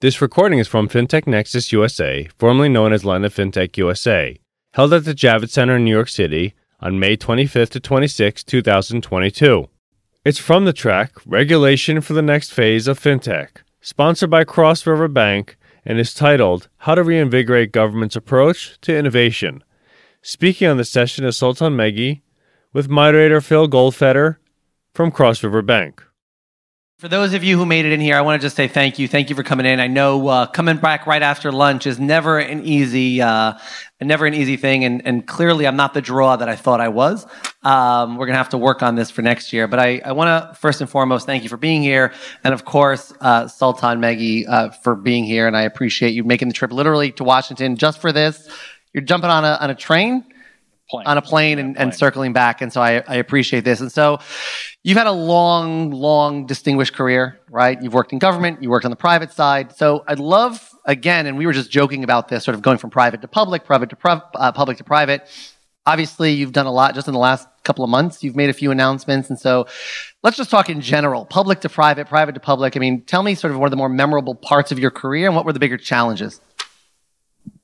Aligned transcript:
This 0.00 0.22
recording 0.22 0.58
is 0.58 0.66
from 0.66 0.88
FinTech 0.88 1.26
Nexus 1.26 1.72
USA, 1.72 2.26
formerly 2.38 2.70
known 2.70 2.94
as 2.94 3.02
LendIt 3.02 3.34
FinTech 3.34 3.76
USA, 3.76 4.34
held 4.72 4.94
at 4.94 5.04
the 5.04 5.12
Javits 5.12 5.50
Center 5.50 5.76
in 5.76 5.84
New 5.84 5.90
York 5.90 6.08
City 6.08 6.54
on 6.80 6.98
May 6.98 7.18
25th 7.18 7.68
to 7.72 7.80
26, 7.80 8.42
2022. 8.42 9.68
It's 10.24 10.38
from 10.38 10.64
the 10.64 10.72
track 10.72 11.12
Regulation 11.26 12.00
for 12.00 12.14
the 12.14 12.22
Next 12.22 12.50
Phase 12.50 12.88
of 12.88 12.98
FinTech, 12.98 13.48
sponsored 13.82 14.30
by 14.30 14.44
Cross 14.44 14.86
River 14.86 15.06
Bank, 15.06 15.58
and 15.84 15.98
is 15.98 16.14
titled 16.14 16.70
How 16.78 16.94
to 16.94 17.04
Reinvigorate 17.04 17.70
Government's 17.70 18.16
Approach 18.16 18.80
to 18.80 18.96
Innovation. 18.96 19.62
Speaking 20.22 20.68
on 20.68 20.78
the 20.78 20.84
session 20.84 21.26
is 21.26 21.36
Sultan 21.36 21.76
Meghji, 21.76 22.22
with 22.72 22.88
moderator 22.88 23.42
Phil 23.42 23.68
Goldfeder 23.68 24.38
from 24.94 25.10
Cross 25.10 25.44
River 25.44 25.60
Bank. 25.60 26.02
For 27.00 27.08
those 27.08 27.32
of 27.32 27.42
you 27.42 27.56
who 27.56 27.64
made 27.64 27.86
it 27.86 27.92
in 27.92 28.00
here, 28.02 28.14
I 28.14 28.20
want 28.20 28.38
to 28.38 28.44
just 28.44 28.56
say 28.56 28.68
thank 28.68 28.98
you. 28.98 29.08
Thank 29.08 29.30
you 29.30 29.34
for 29.34 29.42
coming 29.42 29.64
in. 29.64 29.80
I 29.80 29.86
know 29.86 30.28
uh, 30.28 30.44
coming 30.44 30.76
back 30.76 31.06
right 31.06 31.22
after 31.22 31.50
lunch 31.50 31.86
is 31.86 31.98
never 31.98 32.38
an 32.38 32.66
easy, 32.66 33.22
uh, 33.22 33.54
never 34.02 34.26
an 34.26 34.34
easy 34.34 34.58
thing, 34.58 34.84
and, 34.84 35.00
and 35.06 35.26
clearly 35.26 35.66
I'm 35.66 35.76
not 35.76 35.94
the 35.94 36.02
draw 36.02 36.36
that 36.36 36.50
I 36.50 36.56
thought 36.56 36.78
I 36.78 36.88
was. 36.88 37.26
Um, 37.62 38.18
we're 38.18 38.26
gonna 38.26 38.36
have 38.36 38.50
to 38.50 38.58
work 38.58 38.82
on 38.82 38.96
this 38.96 39.10
for 39.10 39.22
next 39.22 39.50
year. 39.50 39.66
But 39.66 39.78
I, 39.78 40.02
I 40.04 40.12
want 40.12 40.28
to 40.28 40.54
first 40.60 40.82
and 40.82 40.90
foremost 40.90 41.24
thank 41.24 41.42
you 41.42 41.48
for 41.48 41.56
being 41.56 41.80
here, 41.80 42.12
and 42.44 42.52
of 42.52 42.66
course 42.66 43.14
uh, 43.22 43.48
Sultan 43.48 43.98
Meghji 43.98 44.46
uh, 44.46 44.68
for 44.68 44.94
being 44.94 45.24
here. 45.24 45.46
And 45.46 45.56
I 45.56 45.62
appreciate 45.62 46.10
you 46.10 46.22
making 46.22 46.48
the 46.48 46.54
trip 46.54 46.70
literally 46.70 47.12
to 47.12 47.24
Washington 47.24 47.76
just 47.76 47.98
for 47.98 48.12
this. 48.12 48.46
You're 48.92 49.04
jumping 49.04 49.30
on 49.30 49.46
a 49.46 49.56
on 49.58 49.70
a 49.70 49.74
train 49.74 50.26
plane. 50.90 51.06
on 51.06 51.16
a 51.16 51.22
plane 51.22 51.58
and, 51.58 51.78
and 51.78 51.94
circling 51.94 52.32
back. 52.32 52.60
And 52.60 52.72
so 52.72 52.80
I, 52.80 53.02
I 53.06 53.16
appreciate 53.16 53.64
this. 53.64 53.80
And 53.80 53.90
so 53.90 54.18
you've 54.82 54.98
had 54.98 55.06
a 55.06 55.12
long, 55.12 55.90
long, 55.90 56.46
distinguished 56.46 56.94
career, 56.94 57.40
right? 57.48 57.80
You've 57.80 57.94
worked 57.94 58.12
in 58.12 58.18
government, 58.18 58.62
you 58.62 58.70
worked 58.70 58.84
on 58.84 58.90
the 58.90 58.96
private 58.96 59.32
side. 59.32 59.76
So 59.76 60.04
I'd 60.08 60.18
love, 60.18 60.70
again, 60.84 61.26
and 61.26 61.38
we 61.38 61.46
were 61.46 61.52
just 61.52 61.70
joking 61.70 62.04
about 62.04 62.28
this, 62.28 62.44
sort 62.44 62.54
of 62.54 62.62
going 62.62 62.78
from 62.78 62.90
private 62.90 63.22
to 63.22 63.28
public, 63.28 63.64
private 63.64 63.90
to 63.90 63.96
prov- 63.96 64.22
uh, 64.34 64.52
public 64.52 64.78
to 64.78 64.84
private. 64.84 65.28
Obviously, 65.86 66.32
you've 66.32 66.52
done 66.52 66.66
a 66.66 66.72
lot 66.72 66.94
just 66.94 67.08
in 67.08 67.14
the 67.14 67.20
last 67.20 67.48
couple 67.64 67.84
of 67.84 67.90
months. 67.90 68.22
You've 68.22 68.36
made 68.36 68.50
a 68.50 68.52
few 68.52 68.70
announcements. 68.70 69.30
And 69.30 69.38
so 69.38 69.66
let's 70.22 70.36
just 70.36 70.50
talk 70.50 70.68
in 70.68 70.80
general 70.80 71.24
public 71.24 71.60
to 71.60 71.68
private, 71.68 72.06
private 72.06 72.32
to 72.32 72.40
public. 72.40 72.76
I 72.76 72.80
mean, 72.80 73.02
tell 73.02 73.22
me 73.22 73.34
sort 73.34 73.52
of 73.52 73.58
what 73.58 73.66
are 73.66 73.70
the 73.70 73.76
more 73.76 73.88
memorable 73.88 74.34
parts 74.34 74.72
of 74.72 74.78
your 74.78 74.90
career 74.90 75.26
and 75.26 75.34
what 75.34 75.44
were 75.44 75.52
the 75.52 75.58
bigger 75.58 75.78
challenges? 75.78 76.40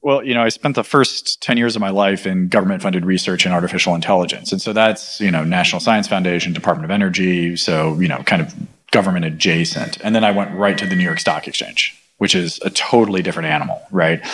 Well, 0.07 0.23
you 0.23 0.35
know, 0.35 0.43
I 0.45 0.51
spent 0.51 0.77
the 0.77 0.85
first 0.85 1.43
10 1.43 1.57
years 1.57 1.75
of 1.75 1.81
my 1.81 1.91
life 1.91 2.29
in 2.29 2.47
government 2.47 2.81
funded 2.81 3.05
research 3.05 3.45
in 3.45 3.51
artificial 3.51 3.93
intelligence. 3.93 4.53
And 4.53 4.63
so 4.63 4.73
that's, 4.73 5.21
you 5.21 5.33
know, 5.33 5.43
National 5.43 5.81
Science 5.81 6.07
Foundation, 6.07 6.53
Department 6.53 6.85
of 6.85 6.93
Energy, 6.93 7.57
so, 7.57 7.99
you 7.99 8.07
know, 8.07 8.23
kind 8.23 8.41
of 8.41 8.55
government 8.93 9.25
adjacent. 9.25 9.99
And 10.05 10.15
then 10.15 10.23
I 10.23 10.31
went 10.31 10.55
right 10.55 10.79
to 10.79 10.87
the 10.87 10.95
New 10.95 11.03
York 11.03 11.19
Stock 11.19 11.49
Exchange, 11.49 12.01
which 12.19 12.37
is 12.37 12.61
a 12.65 12.71
totally 12.71 13.21
different 13.21 13.49
animal, 13.49 13.83
right? 13.91 14.25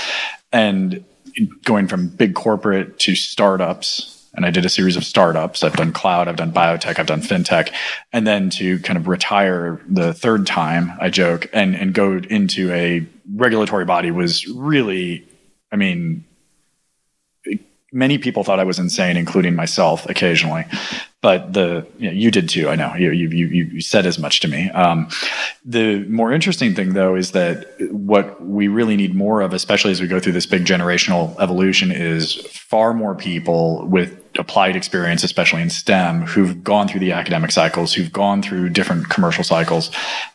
And 0.53 1.07
going 1.65 1.89
from 1.89 2.09
big 2.09 2.35
corporate 2.35 2.99
to 2.99 3.15
startups, 3.15 4.29
and 4.35 4.45
I 4.45 4.51
did 4.51 4.67
a 4.67 4.69
series 4.69 4.97
of 4.97 5.07
startups. 5.07 5.65
I've 5.65 5.73
done 5.73 5.95
cloud, 5.95 6.29
I've 6.29 6.37
done 6.37 6.53
biotech, 6.53 6.99
I've 6.99 7.07
done 7.07 7.23
fintech, 7.23 7.73
and 8.13 8.27
then 8.27 8.51
to 8.51 8.79
kind 8.81 8.99
of 8.99 9.09
retire 9.09 9.81
the 9.89 10.13
third 10.13 10.47
time, 10.47 10.93
I 11.01 11.09
joke, 11.09 11.49
and 11.55 11.75
and 11.75 11.95
go 11.95 12.19
into 12.19 12.71
a 12.73 13.07
regulatory 13.35 13.87
body 13.87 14.11
was 14.11 14.47
really 14.47 15.27
I 15.73 15.77
mean, 15.77 16.25
many 17.93 18.19
people 18.19 18.45
thought 18.45 18.61
I 18.61 18.65
was 18.65 18.79
insane, 18.79 19.17
including 19.17 19.55
myself 19.55 20.09
occasionally. 20.09 20.65
But 21.21 21.53
the 21.53 21.87
you, 21.99 22.09
know, 22.09 22.13
you 22.13 22.31
did 22.31 22.49
too. 22.49 22.69
I 22.69 22.75
know 22.75 22.95
you 22.95 23.13
you 23.13 23.29
you, 23.29 23.47
you 23.47 23.81
said 23.81 24.07
as 24.07 24.19
much 24.19 24.41
to 24.41 24.49
me. 24.49 24.71
Um, 24.71 25.09
the 25.65 26.05
more 26.07 26.33
interesting 26.33 26.75
thing, 26.75 26.95
though, 26.95 27.15
is 27.15 27.31
that 27.33 27.69
what 27.93 28.45
we 28.45 28.67
really 28.67 28.97
need 28.97 29.15
more 29.15 29.41
of, 29.41 29.53
especially 29.53 29.93
as 29.93 30.01
we 30.01 30.09
go 30.09 30.19
through 30.19 30.33
this 30.33 30.47
big 30.47 30.65
generational 30.65 31.39
evolution, 31.41 31.93
is 31.93 32.35
far 32.47 32.93
more 32.93 33.15
people 33.15 33.87
with 33.87 34.22
applied 34.39 34.77
experience, 34.77 35.25
especially 35.25 35.63
in 35.63 35.71
STEM, 35.71 36.23
who've 36.23 36.63
gone 36.63 36.89
through 36.89 37.01
the 37.01 37.13
academic 37.13 37.51
cycles, 37.51 37.93
who've 37.93 38.13
gone 38.13 38.43
through 38.43 38.71
different 38.71 39.09
commercial 39.09 39.45
cycles, 39.45 39.91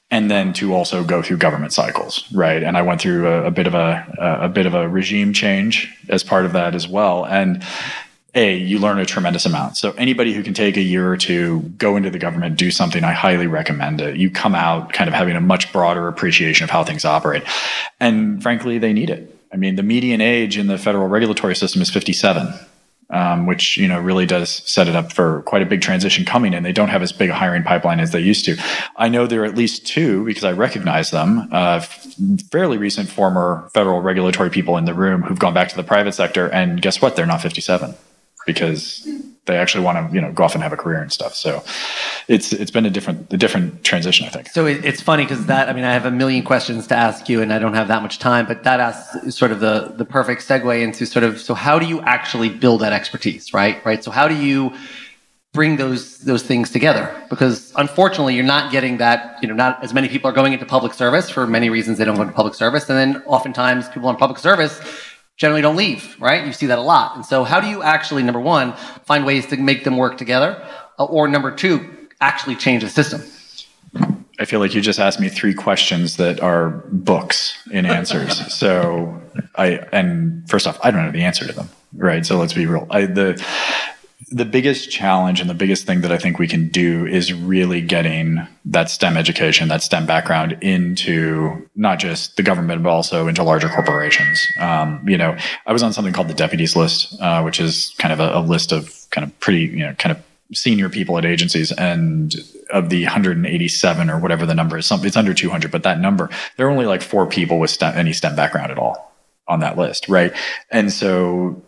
and 0.09 0.31
then 0.31 0.53
to 0.53 0.73
also 0.73 1.03
go 1.03 1.21
through 1.21 1.37
government 1.37 1.73
cycles, 1.73 2.31
right? 2.33 2.63
And 2.63 2.77
I 2.77 2.81
went 2.81 3.01
through 3.01 3.27
a, 3.27 3.45
a 3.47 3.51
bit 3.51 3.67
of 3.67 3.73
a, 3.73 4.05
a 4.41 4.49
bit 4.49 4.65
of 4.65 4.73
a 4.73 4.87
regime 4.87 5.33
change 5.33 5.93
as 6.09 6.23
part 6.23 6.45
of 6.45 6.53
that 6.53 6.75
as 6.75 6.87
well, 6.87 7.25
and 7.25 7.63
a 8.35 8.55
you 8.55 8.79
learn 8.79 8.99
a 8.99 9.05
tremendous 9.05 9.45
amount. 9.45 9.77
So 9.77 9.91
anybody 9.93 10.33
who 10.33 10.43
can 10.43 10.53
take 10.53 10.77
a 10.77 10.81
year 10.81 11.11
or 11.11 11.17
two 11.17 11.61
go 11.77 11.95
into 11.95 12.09
the 12.09 12.19
government 12.19 12.57
do 12.57 12.71
something 12.71 13.03
i 13.03 13.11
highly 13.11 13.47
recommend 13.47 13.99
it. 13.99 14.17
You 14.17 14.29
come 14.29 14.55
out 14.55 14.93
kind 14.93 15.07
of 15.07 15.13
having 15.13 15.35
a 15.35 15.41
much 15.41 15.73
broader 15.73 16.07
appreciation 16.07 16.63
of 16.63 16.69
how 16.69 16.83
things 16.83 17.03
operate. 17.03 17.43
And 17.99 18.41
frankly 18.41 18.77
they 18.77 18.93
need 18.93 19.09
it. 19.09 19.35
I 19.51 19.57
mean 19.57 19.75
the 19.75 19.83
median 19.83 20.21
age 20.21 20.57
in 20.57 20.67
the 20.67 20.77
federal 20.77 21.07
regulatory 21.07 21.55
system 21.55 21.81
is 21.81 21.89
57 21.89 22.53
um, 23.09 23.45
which 23.45 23.77
you 23.77 23.87
know 23.87 23.99
really 23.99 24.25
does 24.25 24.49
set 24.69 24.87
it 24.87 24.95
up 24.95 25.13
for 25.13 25.41
quite 25.43 25.61
a 25.61 25.65
big 25.65 25.81
transition 25.81 26.25
coming 26.25 26.53
and 26.53 26.65
they 26.65 26.73
don't 26.73 26.89
have 26.89 27.01
as 27.01 27.11
big 27.11 27.29
a 27.29 27.33
hiring 27.33 27.63
pipeline 27.63 27.99
as 27.99 28.11
they 28.11 28.19
used 28.19 28.45
to. 28.45 28.57
I 28.95 29.09
know 29.09 29.27
there 29.27 29.41
are 29.43 29.45
at 29.45 29.55
least 29.55 29.87
two 29.87 30.25
because 30.25 30.43
i 30.43 30.51
recognize 30.51 31.11
them 31.11 31.47
uh, 31.51 31.79
fairly 32.51 32.77
recent 32.77 33.09
former 33.09 33.69
federal 33.73 34.01
regulatory 34.01 34.49
people 34.49 34.77
in 34.77 34.85
the 34.85 34.93
room 34.93 35.21
who've 35.21 35.39
gone 35.39 35.53
back 35.53 35.69
to 35.69 35.75
the 35.75 35.83
private 35.83 36.13
sector 36.13 36.49
and 36.49 36.81
guess 36.81 37.01
what? 37.01 37.15
They're 37.15 37.25
not 37.25 37.41
57 37.41 37.95
because 38.45 39.07
they 39.47 39.57
actually 39.57 39.83
want 39.83 40.09
to 40.09 40.15
you 40.15 40.21
know 40.21 40.31
go 40.31 40.43
off 40.43 40.53
and 40.53 40.63
have 40.63 40.73
a 40.73 40.77
career 40.77 41.01
and 41.01 41.11
stuff. 41.11 41.33
So 41.35 41.63
it's 42.27 42.53
it's 42.53 42.71
been 42.71 42.85
a 42.85 42.89
different 42.89 43.33
a 43.33 43.37
different 43.37 43.83
transition 43.83 44.25
i 44.25 44.29
think. 44.29 44.49
So 44.49 44.65
it, 44.65 44.83
it's 44.85 45.01
funny 45.01 45.23
because 45.23 45.45
that 45.47 45.69
i 45.69 45.73
mean 45.73 45.83
i 45.83 45.93
have 45.93 46.05
a 46.05 46.11
million 46.11 46.43
questions 46.43 46.87
to 46.87 46.95
ask 46.95 47.29
you 47.29 47.41
and 47.41 47.51
i 47.53 47.59
don't 47.59 47.73
have 47.73 47.87
that 47.87 48.01
much 48.01 48.19
time 48.19 48.45
but 48.45 48.63
that 48.63 48.79
asks 48.79 49.35
sort 49.35 49.51
of 49.51 49.59
the 49.59 49.93
the 49.95 50.05
perfect 50.05 50.41
segue 50.41 50.81
into 50.81 51.05
sort 51.05 51.23
of 51.23 51.39
so 51.39 51.53
how 51.53 51.79
do 51.79 51.85
you 51.85 52.01
actually 52.01 52.49
build 52.49 52.81
that 52.81 52.93
expertise 52.93 53.53
right? 53.53 53.83
Right? 53.85 54.03
So 54.03 54.11
how 54.11 54.27
do 54.27 54.35
you 54.35 54.73
bring 55.53 55.77
those 55.77 56.19
those 56.19 56.43
things 56.43 56.69
together? 56.71 57.05
Because 57.29 57.73
unfortunately 57.75 58.35
you're 58.35 58.43
not 58.43 58.71
getting 58.71 58.97
that 58.97 59.37
you 59.41 59.47
know 59.47 59.55
not 59.55 59.83
as 59.83 59.93
many 59.93 60.07
people 60.07 60.29
are 60.29 60.33
going 60.33 60.53
into 60.53 60.65
public 60.65 60.93
service 60.93 61.29
for 61.29 61.47
many 61.47 61.69
reasons 61.69 61.97
they 61.97 62.05
don't 62.05 62.15
go 62.15 62.21
into 62.21 62.33
public 62.33 62.53
service. 62.53 62.89
And 62.89 62.97
then 62.97 63.23
oftentimes 63.25 63.89
people 63.89 64.09
in 64.09 64.15
public 64.17 64.39
service 64.39 64.79
generally 65.37 65.61
don't 65.61 65.75
leave, 65.75 66.17
right? 66.19 66.45
You 66.45 66.51
see 66.51 66.65
that 66.65 66.79
a 66.79 66.81
lot. 66.81 67.15
And 67.15 67.25
so, 67.25 67.43
how 67.43 67.59
do 67.59 67.67
you 67.67 67.83
actually, 67.83 68.23
number 68.23 68.39
one, 68.39 68.73
find 69.05 69.25
ways 69.25 69.45
to 69.47 69.57
make 69.57 69.83
them 69.83 69.97
work 69.97 70.17
together? 70.17 70.61
Uh, 70.99 71.05
or 71.05 71.27
number 71.27 71.51
two, 71.51 72.07
actually 72.19 72.55
change 72.55 72.83
the 72.83 72.89
system? 72.89 73.21
I 74.39 74.45
feel 74.45 74.59
like 74.59 74.75
you 74.75 74.81
just 74.81 74.99
asked 74.99 75.19
me 75.19 75.29
three 75.29 75.53
questions 75.53 76.17
that 76.17 76.39
are 76.41 76.69
books 76.91 77.57
in 77.71 77.85
answers. 77.85 78.53
so 78.53 79.19
I 79.55 79.79
and 79.91 80.47
first 80.49 80.67
off, 80.67 80.77
I 80.83 80.91
don't 80.91 81.05
know 81.05 81.11
the 81.11 81.23
answer 81.23 81.45
to 81.47 81.53
them, 81.53 81.69
right? 81.95 82.25
So 82.25 82.37
let's 82.37 82.53
be 82.53 82.65
real. 82.65 82.85
I 82.89 83.05
the 83.05 83.43
the 84.29 84.45
biggest 84.45 84.91
challenge 84.91 85.39
and 85.39 85.49
the 85.49 85.53
biggest 85.53 85.85
thing 85.85 86.01
that 86.01 86.11
I 86.11 86.17
think 86.17 86.37
we 86.37 86.47
can 86.47 86.67
do 86.67 87.05
is 87.05 87.31
really 87.31 87.79
getting 87.79 88.45
that 88.65 88.89
STEM 88.89 89.15
education, 89.15 89.69
that 89.69 89.81
STEM 89.81 90.05
background 90.05 90.57
into 90.61 91.69
not 91.75 91.99
just 91.99 92.35
the 92.35 92.43
government, 92.43 92.83
but 92.83 92.89
also 92.89 93.27
into 93.27 93.43
larger 93.43 93.69
corporations. 93.69 94.45
Um, 94.59 95.07
you 95.07 95.17
know, 95.17 95.37
I 95.65 95.71
was 95.71 95.81
on 95.81 95.93
something 95.93 96.13
called 96.13 96.27
the 96.27 96.33
deputies 96.33 96.75
list, 96.75 97.15
uh, 97.21 97.41
which 97.41 97.61
is 97.61 97.95
kind 97.99 98.11
of 98.11 98.19
a, 98.19 98.39
a 98.39 98.41
list 98.41 98.73
of 98.73 99.05
kind 99.11 99.25
of 99.25 99.39
pretty, 99.39 99.61
you 99.61 99.85
know, 99.85 99.93
kind 99.93 100.11
of 100.15 100.21
senior 100.53 100.89
people 100.89 101.17
at 101.17 101.25
agencies 101.25 101.71
and 101.71 102.35
of 102.69 102.89
the 102.89 103.03
187 103.03 104.09
or 104.09 104.19
whatever 104.19 104.45
the 104.45 104.55
number 104.55 104.77
is 104.77 104.85
something 104.85 105.07
it's 105.07 105.17
under 105.17 105.33
200 105.33 105.69
but 105.71 105.83
that 105.83 105.99
number 105.99 106.29
there 106.55 106.67
are 106.67 106.69
only 106.69 106.85
like 106.85 107.01
four 107.01 107.27
people 107.27 107.59
with 107.59 107.69
STEM, 107.69 107.97
any 107.97 108.13
STEM 108.13 108.33
background 108.33 108.71
at 108.71 108.77
all 108.77 109.11
on 109.49 109.59
that 109.59 109.77
list 109.77 110.07
right 110.07 110.33
and 110.71 110.93
so 110.93 111.61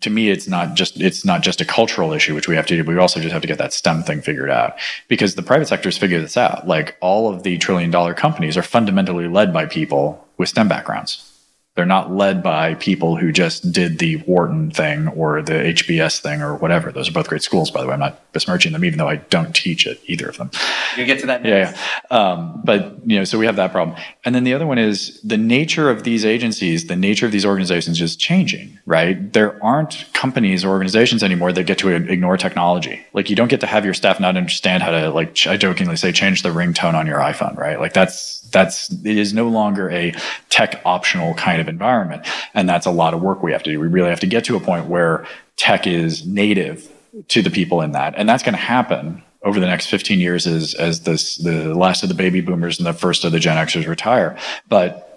to 0.00 0.10
me 0.10 0.30
it's 0.30 0.46
not 0.46 0.74
just 0.74 1.00
it's 1.00 1.24
not 1.24 1.42
just 1.42 1.60
a 1.60 1.64
cultural 1.64 2.12
issue 2.12 2.34
which 2.34 2.46
we 2.46 2.54
have 2.54 2.66
to 2.66 2.76
do 2.76 2.88
we 2.88 2.96
also 2.96 3.20
just 3.20 3.32
have 3.32 3.42
to 3.42 3.48
get 3.48 3.58
that 3.58 3.72
stem 3.72 4.02
thing 4.02 4.22
figured 4.22 4.50
out. 4.50 4.76
Because 5.08 5.34
the 5.34 5.42
private 5.42 5.66
sector's 5.66 5.98
figured 5.98 6.22
this 6.22 6.36
out. 6.36 6.66
Like 6.66 6.96
all 7.00 7.32
of 7.32 7.42
the 7.42 7.58
trillion 7.58 7.90
dollar 7.90 8.14
companies 8.14 8.56
are 8.56 8.62
fundamentally 8.62 9.28
led 9.28 9.52
by 9.52 9.66
people 9.66 10.24
with 10.38 10.48
stem 10.48 10.68
backgrounds 10.68 11.33
they're 11.76 11.84
not 11.84 12.12
led 12.12 12.40
by 12.40 12.74
people 12.74 13.16
who 13.16 13.32
just 13.32 13.72
did 13.72 13.98
the 13.98 14.16
Wharton 14.18 14.70
thing 14.70 15.08
or 15.08 15.42
the 15.42 15.54
HBS 15.54 16.20
thing 16.20 16.40
or 16.40 16.54
whatever. 16.54 16.92
Those 16.92 17.08
are 17.08 17.12
both 17.12 17.28
great 17.28 17.42
schools, 17.42 17.68
by 17.68 17.80
the 17.80 17.88
way. 17.88 17.94
I'm 17.94 18.00
not 18.00 18.32
besmirching 18.32 18.72
them, 18.72 18.84
even 18.84 18.96
though 18.96 19.08
I 19.08 19.16
don't 19.16 19.52
teach 19.54 19.84
at 19.88 19.98
either 20.06 20.28
of 20.28 20.36
them. 20.36 20.52
You 20.96 21.04
get 21.04 21.18
to 21.20 21.26
that. 21.26 21.42
Next. 21.42 21.76
Yeah, 21.76 21.76
yeah. 22.10 22.16
Um, 22.16 22.62
but 22.64 23.00
you 23.04 23.18
know, 23.18 23.24
so 23.24 23.40
we 23.40 23.46
have 23.46 23.56
that 23.56 23.72
problem. 23.72 23.96
And 24.24 24.36
then 24.36 24.44
the 24.44 24.54
other 24.54 24.68
one 24.68 24.78
is 24.78 25.20
the 25.22 25.36
nature 25.36 25.90
of 25.90 26.04
these 26.04 26.24
agencies, 26.24 26.86
the 26.86 26.94
nature 26.94 27.26
of 27.26 27.32
these 27.32 27.44
organizations 27.44 28.00
is 28.00 28.14
changing. 28.14 28.78
Right? 28.86 29.32
There 29.32 29.62
aren't 29.64 30.06
companies 30.12 30.64
or 30.64 30.68
organizations 30.68 31.24
anymore 31.24 31.52
that 31.52 31.64
get 31.64 31.78
to 31.78 31.88
ignore 31.88 32.36
technology. 32.36 33.04
Like 33.14 33.30
you 33.30 33.34
don't 33.34 33.48
get 33.48 33.60
to 33.60 33.66
have 33.66 33.84
your 33.84 33.94
staff 33.94 34.20
not 34.20 34.36
understand 34.36 34.84
how 34.84 34.92
to, 34.92 35.10
like 35.10 35.44
I 35.48 35.56
jokingly 35.56 35.96
say, 35.96 36.12
change 36.12 36.42
the 36.42 36.50
ringtone 36.50 36.94
on 36.94 37.08
your 37.08 37.18
iPhone. 37.18 37.56
Right? 37.56 37.80
Like 37.80 37.94
that's 37.94 38.43
that's 38.54 38.90
it 38.90 39.18
is 39.18 39.34
no 39.34 39.48
longer 39.48 39.90
a 39.90 40.14
tech 40.48 40.80
optional 40.86 41.34
kind 41.34 41.60
of 41.60 41.68
environment 41.68 42.26
and 42.54 42.66
that's 42.66 42.86
a 42.86 42.90
lot 42.90 43.12
of 43.12 43.20
work 43.20 43.42
we 43.42 43.52
have 43.52 43.62
to 43.62 43.70
do 43.70 43.78
we 43.78 43.86
really 43.86 44.08
have 44.08 44.20
to 44.20 44.26
get 44.26 44.44
to 44.46 44.56
a 44.56 44.60
point 44.60 44.86
where 44.86 45.26
tech 45.56 45.86
is 45.86 46.26
native 46.26 46.90
to 47.28 47.42
the 47.42 47.50
people 47.50 47.82
in 47.82 47.92
that 47.92 48.14
and 48.16 48.26
that's 48.26 48.42
going 48.42 48.54
to 48.54 48.58
happen 48.58 49.22
over 49.42 49.60
the 49.60 49.66
next 49.66 49.88
15 49.88 50.18
years 50.18 50.46
as 50.46 50.72
as 50.74 51.02
this 51.02 51.36
the 51.36 51.74
last 51.74 52.02
of 52.02 52.08
the 52.08 52.14
baby 52.14 52.40
boomers 52.40 52.78
and 52.78 52.86
the 52.86 52.94
first 52.94 53.24
of 53.24 53.32
the 53.32 53.38
gen 53.38 53.58
xers 53.66 53.86
retire 53.86 54.38
but 54.70 55.14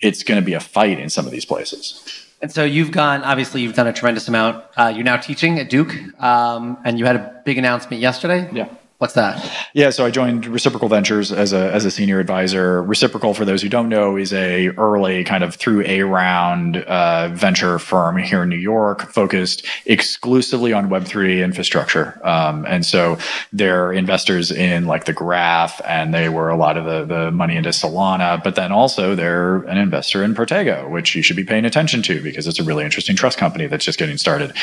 it's 0.00 0.22
going 0.22 0.40
to 0.40 0.44
be 0.44 0.54
a 0.54 0.60
fight 0.60 0.98
in 0.98 1.08
some 1.08 1.26
of 1.26 1.32
these 1.32 1.44
places. 1.44 2.02
And 2.42 2.52
so 2.52 2.64
you've 2.64 2.90
gone, 2.90 3.22
obviously, 3.24 3.62
you've 3.62 3.74
done 3.74 3.86
a 3.86 3.92
tremendous 3.92 4.28
amount. 4.28 4.62
Uh, 4.76 4.92
you're 4.94 5.04
now 5.04 5.16
teaching 5.16 5.58
at 5.58 5.70
Duke, 5.70 5.94
um, 6.22 6.76
and 6.84 6.98
you 6.98 7.06
had 7.06 7.16
a 7.16 7.42
big 7.46 7.56
announcement 7.56 8.02
yesterday. 8.02 8.48
Yeah. 8.52 8.68
What's 8.98 9.12
that? 9.12 9.44
Yeah, 9.74 9.90
so 9.90 10.06
I 10.06 10.10
joined 10.10 10.46
Reciprocal 10.46 10.88
Ventures 10.88 11.30
as 11.30 11.52
a 11.52 11.70
as 11.70 11.84
a 11.84 11.90
senior 11.90 12.18
advisor. 12.18 12.82
Reciprocal, 12.82 13.34
for 13.34 13.44
those 13.44 13.60
who 13.60 13.68
don't 13.68 13.90
know, 13.90 14.16
is 14.16 14.32
a 14.32 14.68
early 14.70 15.22
kind 15.22 15.44
of 15.44 15.54
through 15.54 15.82
a 15.84 16.00
round 16.00 16.78
uh, 16.78 17.28
venture 17.28 17.78
firm 17.78 18.16
here 18.16 18.44
in 18.44 18.48
New 18.48 18.56
York, 18.56 19.12
focused 19.12 19.66
exclusively 19.84 20.72
on 20.72 20.88
Web 20.88 21.04
three 21.04 21.42
infrastructure. 21.42 22.18
Um, 22.26 22.64
and 22.66 22.86
so 22.86 23.18
they're 23.52 23.92
investors 23.92 24.50
in 24.50 24.86
like 24.86 25.04
the 25.04 25.12
Graph, 25.12 25.78
and 25.86 26.14
they 26.14 26.30
were 26.30 26.48
a 26.48 26.56
lot 26.56 26.78
of 26.78 26.86
the 26.86 27.04
the 27.04 27.30
money 27.30 27.56
into 27.56 27.70
Solana. 27.70 28.42
But 28.42 28.54
then 28.54 28.72
also 28.72 29.14
they're 29.14 29.56
an 29.64 29.76
investor 29.76 30.24
in 30.24 30.34
Protego, 30.34 30.88
which 30.88 31.14
you 31.14 31.20
should 31.20 31.36
be 31.36 31.44
paying 31.44 31.66
attention 31.66 32.00
to 32.04 32.22
because 32.22 32.46
it's 32.46 32.58
a 32.58 32.64
really 32.64 32.84
interesting 32.84 33.14
trust 33.14 33.36
company 33.36 33.66
that's 33.66 33.84
just 33.84 33.98
getting 33.98 34.16
started. 34.16 34.54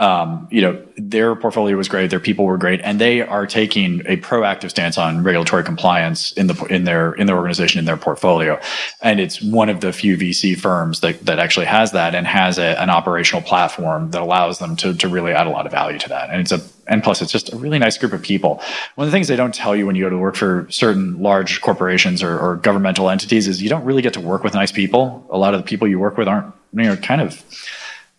Um, 0.00 0.48
you 0.50 0.60
know, 0.60 0.84
their 0.96 1.36
portfolio 1.36 1.76
was 1.76 1.86
great, 1.86 2.10
their 2.10 2.18
people 2.18 2.46
were 2.46 2.58
great, 2.58 2.80
and 2.82 3.00
they 3.00 3.20
are 3.20 3.46
taking 3.46 3.75
taking 3.76 4.00
a 4.06 4.16
proactive 4.16 4.70
stance 4.70 4.96
on 4.96 5.22
regulatory 5.22 5.62
compliance 5.62 6.32
in 6.32 6.46
the 6.46 6.64
in 6.66 6.84
their 6.84 7.12
in 7.12 7.26
their 7.26 7.36
organization 7.36 7.78
in 7.78 7.84
their 7.84 7.96
portfolio, 7.96 8.58
and 9.02 9.20
it's 9.20 9.42
one 9.42 9.68
of 9.68 9.80
the 9.80 9.92
few 9.92 10.16
VC 10.16 10.58
firms 10.58 11.00
that 11.00 11.24
that 11.26 11.38
actually 11.38 11.66
has 11.66 11.92
that 11.92 12.14
and 12.14 12.26
has 12.26 12.58
a, 12.58 12.80
an 12.80 12.90
operational 12.90 13.42
platform 13.42 14.10
that 14.10 14.22
allows 14.22 14.58
them 14.58 14.76
to 14.76 14.94
to 14.94 15.08
really 15.08 15.32
add 15.32 15.46
a 15.46 15.50
lot 15.50 15.66
of 15.66 15.72
value 15.72 15.98
to 15.98 16.08
that. 16.08 16.30
And 16.30 16.40
it's 16.40 16.52
a 16.52 16.60
and 16.88 17.02
plus 17.02 17.20
it's 17.20 17.32
just 17.32 17.52
a 17.52 17.56
really 17.56 17.78
nice 17.78 17.98
group 17.98 18.12
of 18.12 18.22
people. 18.22 18.60
One 18.94 19.06
of 19.06 19.10
the 19.10 19.16
things 19.16 19.28
they 19.28 19.36
don't 19.36 19.54
tell 19.54 19.76
you 19.76 19.86
when 19.86 19.96
you 19.96 20.04
go 20.04 20.10
to 20.10 20.18
work 20.18 20.36
for 20.36 20.66
certain 20.70 21.20
large 21.20 21.60
corporations 21.60 22.22
or, 22.22 22.38
or 22.38 22.56
governmental 22.56 23.10
entities 23.10 23.48
is 23.48 23.60
you 23.60 23.68
don't 23.68 23.84
really 23.84 24.02
get 24.02 24.14
to 24.14 24.20
work 24.20 24.44
with 24.44 24.54
nice 24.54 24.72
people. 24.72 25.26
A 25.30 25.38
lot 25.38 25.52
of 25.54 25.60
the 25.60 25.66
people 25.66 25.88
you 25.88 25.98
work 25.98 26.16
with 26.16 26.28
aren't 26.28 26.54
you 26.72 26.84
know 26.84 26.96
kind 26.96 27.20
of 27.20 27.44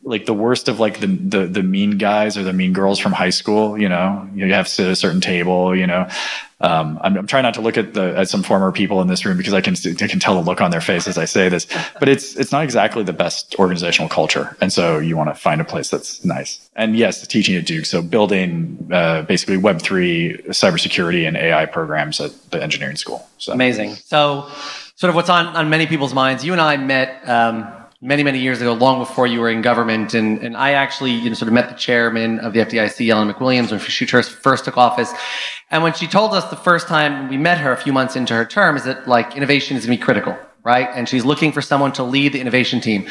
like 0.07 0.25
the 0.25 0.33
worst 0.33 0.69
of 0.69 0.80
like 0.80 1.01
the, 1.01 1.07
the 1.07 1.48
the 1.48 1.63
mean 1.63 1.98
guys 1.98 2.38
or 2.38 2.44
the 2.44 2.54
mean 2.54 2.71
girls 2.71 2.98
from 2.98 3.12
high 3.12 3.30
school. 3.30 3.77
You 3.77 3.89
know, 3.89 4.27
you 4.33 4.54
have 4.54 4.65
to 4.68 4.71
sit 4.71 4.86
at 4.86 4.92
a 4.94 4.95
certain 4.95 5.19
table. 5.19 5.75
You 5.75 5.86
know, 5.86 6.07
um, 6.62 6.98
I'm, 7.01 7.18
I'm, 7.18 7.27
trying 7.27 7.44
not 7.44 7.54
to 7.56 7.62
look 7.62 7.77
at 7.77 7.94
the 7.94 8.18
at 8.18 8.30
some 8.30 8.42
former 8.42 8.71
people 8.71 9.01
in 9.01 9.07
this 9.07 9.25
room 9.25 9.38
because 9.38 9.54
I 9.54 9.59
can 9.59 9.75
I 9.75 10.07
can 10.07 10.19
tell 10.19 10.36
the 10.36 10.42
look 10.42 10.62
on 10.62 10.71
their 10.71 10.81
face 10.81 11.07
as 11.07 11.18
I 11.18 11.25
say 11.25 11.50
this. 11.50 11.68
But 12.00 12.07
it's 12.07 12.38
it's 12.38 12.54
not 12.54 12.63
exactly 12.63 13.04
the 13.04 13.13
best 13.13 13.56
organizational 13.59 14.07
culture, 14.07 14.56
and 14.62 14.71
so 14.71 14.98
you 14.98 15.18
want 15.18 15.30
to 15.30 15.36
find 15.36 15.59
a 15.59 15.65
place 15.65 15.89
that's 15.89 16.24
nice. 16.24 16.69
And 16.75 16.95
yes, 16.95 17.27
teaching 17.27 17.56
at 17.56 17.65
Duke, 17.65 17.86
so 17.86 18.01
building 18.01 18.89
uh, 18.92 19.24
basically 19.24 19.57
Web 19.57 19.81
three 19.81 20.38
cybersecurity 20.48 21.27
and 21.27 21.36
AI 21.36 21.65
programs 21.65 22.21
at 22.21 22.31
the 22.51 22.63
engineering 22.63 22.95
school. 22.95 23.27
So 23.39 23.51
amazing. 23.51 23.95
So, 23.95 24.50
sort 24.95 25.10
of 25.10 25.15
what's 25.15 25.30
on 25.30 25.48
on 25.48 25.69
many 25.69 25.86
people's 25.86 26.13
minds. 26.13 26.45
You 26.45 26.53
and 26.53 26.62
I 26.62 26.77
met. 26.77 27.27
Um, 27.27 27.74
many, 28.01 28.23
many 28.23 28.39
years 28.39 28.61
ago, 28.61 28.73
long 28.73 28.99
before 28.99 29.25
you 29.25 29.39
were 29.39 29.49
in 29.49 29.61
government. 29.61 30.13
And, 30.13 30.39
and 30.39 30.55
I 30.55 30.71
actually, 30.73 31.11
you 31.11 31.29
know, 31.29 31.35
sort 31.35 31.47
of 31.47 31.53
met 31.53 31.69
the 31.69 31.75
chairman 31.75 32.39
of 32.39 32.53
the 32.53 32.59
FDIC, 32.59 33.09
Ellen 33.09 33.31
McWilliams, 33.31 33.71
when 33.71 33.79
she 33.79 34.05
first 34.05 34.65
took 34.65 34.77
office. 34.77 35.11
And 35.71 35.83
when 35.83 35.94
she 35.94 36.07
told 36.07 36.33
us 36.33 36.49
the 36.49 36.55
first 36.55 36.88
time 36.88 37.27
we 37.27 37.38
met 37.38 37.57
her 37.57 37.71
a 37.71 37.77
few 37.77 37.91
months 37.91 38.15
into 38.15 38.33
her 38.33 38.45
term 38.45 38.77
is 38.77 38.83
that 38.83 39.07
like 39.07 39.35
innovation 39.35 39.75
is 39.75 39.85
going 39.85 39.97
to 39.97 40.01
be 40.01 40.05
critical, 40.05 40.38
right? 40.63 40.89
And 40.94 41.09
she's 41.09 41.25
looking 41.25 41.51
for 41.51 41.61
someone 41.61 41.91
to 41.94 42.03
lead 42.03 42.33
the 42.33 42.39
innovation 42.39 42.79
team. 42.81 43.07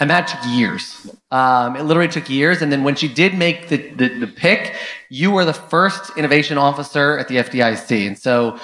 And 0.00 0.10
that 0.10 0.26
took 0.26 0.40
years. 0.46 1.08
Um, 1.30 1.76
it 1.76 1.84
literally 1.84 2.08
took 2.08 2.28
years. 2.28 2.60
And 2.60 2.72
then 2.72 2.82
when 2.82 2.96
she 2.96 3.06
did 3.06 3.34
make 3.34 3.68
the, 3.68 3.76
the, 3.90 4.08
the 4.20 4.26
pick, 4.26 4.74
you 5.10 5.30
were 5.30 5.44
the 5.44 5.52
first 5.52 6.16
innovation 6.16 6.58
officer 6.58 7.18
at 7.18 7.28
the 7.28 7.36
FDIC. 7.36 8.06
And 8.08 8.18
so, 8.18 8.58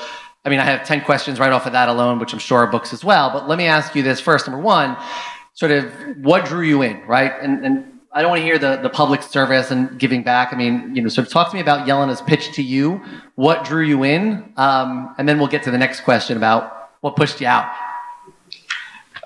I 0.44 0.48
mean, 0.48 0.58
I 0.58 0.64
have 0.64 0.84
10 0.84 1.02
questions 1.02 1.38
right 1.38 1.52
off 1.52 1.66
of 1.66 1.72
that 1.72 1.88
alone, 1.88 2.18
which 2.18 2.32
I'm 2.32 2.40
sure 2.40 2.58
are 2.58 2.66
books 2.66 2.92
as 2.92 3.04
well. 3.04 3.30
But 3.30 3.46
let 3.46 3.58
me 3.58 3.66
ask 3.66 3.94
you 3.94 4.02
this 4.02 4.18
first. 4.18 4.48
Number 4.48 4.60
one, 4.60 4.96
sort 5.58 5.72
of 5.72 5.92
what 6.18 6.44
drew 6.44 6.62
you 6.62 6.82
in, 6.82 7.04
right? 7.08 7.32
And, 7.42 7.66
and 7.66 8.00
I 8.12 8.22
don't 8.22 8.30
want 8.30 8.38
to 8.38 8.44
hear 8.44 8.60
the, 8.60 8.76
the 8.76 8.88
public 8.88 9.24
service 9.24 9.72
and 9.72 9.98
giving 9.98 10.22
back. 10.22 10.52
I 10.52 10.56
mean, 10.56 10.94
you 10.94 11.02
know, 11.02 11.08
sort 11.08 11.26
of 11.26 11.32
talk 11.32 11.48
to 11.50 11.54
me 11.56 11.60
about 11.60 11.84
Jelena's 11.84 12.22
pitch 12.22 12.52
to 12.52 12.62
you. 12.62 13.02
What 13.34 13.64
drew 13.64 13.82
you 13.82 14.04
in? 14.04 14.52
Um, 14.56 15.12
and 15.18 15.28
then 15.28 15.40
we'll 15.40 15.48
get 15.48 15.64
to 15.64 15.72
the 15.72 15.76
next 15.76 16.02
question 16.02 16.36
about 16.36 16.90
what 17.00 17.16
pushed 17.16 17.40
you 17.40 17.48
out. 17.48 17.72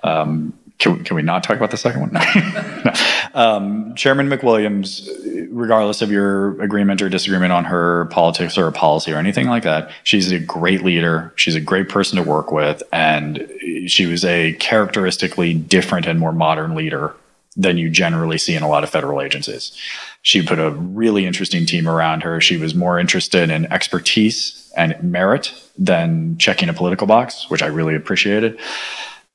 Um, 0.03 0.55
can, 0.83 1.05
can 1.05 1.15
we 1.15 1.23
not 1.23 1.45
talk 1.45 1.57
about 1.57 1.71
the 1.71 1.77
second 1.77 2.01
one? 2.01 2.13
no. 2.85 2.93
um, 3.35 3.95
Chairman 3.95 4.29
McWilliams, 4.29 5.09
regardless 5.53 6.03
of 6.03 6.11
your 6.11 6.61
agreement 6.61 7.01
or 7.01 7.09
disagreement 7.09 7.53
on 7.53 7.65
her 7.65 8.07
politics 8.07 8.59
or 8.59 8.69
policy 8.73 9.13
or 9.13 9.17
anything 9.17 9.47
like 9.47 9.63
that, 9.63 9.93
she's 10.03 10.33
a 10.33 10.41
great 10.41 10.83
leader. 10.83 11.33
She's 11.37 11.55
a 11.55 11.61
great 11.61 11.89
person 11.89 12.17
to 12.17 12.29
work 12.29 12.51
with. 12.51 12.83
And 12.93 13.49
she 13.87 14.07
was 14.07 14.25
a 14.25 14.55
characteristically 14.55 15.55
different 15.55 16.07
and 16.07 16.19
more 16.19 16.33
modern 16.33 16.75
leader 16.75 17.15
than 17.57 17.79
you 17.79 17.89
generally 17.89 18.39
see 18.39 18.57
in 18.57 18.65
a 18.65 18.69
lot 18.69 18.83
of 18.83 18.91
federal 18.91 19.23
agencies. 19.23 19.79
She 20.23 20.45
put 20.45 20.59
a 20.59 20.71
really 20.71 21.27
interesting 21.27 21.65
team 21.65 21.87
around 21.87 22.25
her. 22.25 22.41
She 22.41 22.57
was 22.57 22.75
more 22.75 22.99
interested 22.99 23.51
in 23.51 23.71
expertise 23.73 24.73
and 24.77 25.01
merit 25.01 25.55
than 25.79 26.39
checking 26.39 26.69
a 26.69 26.73
political 26.73 27.07
box, 27.07 27.49
which 27.51 27.63
I 27.63 27.67
really 27.67 27.95
appreciated 27.95 28.59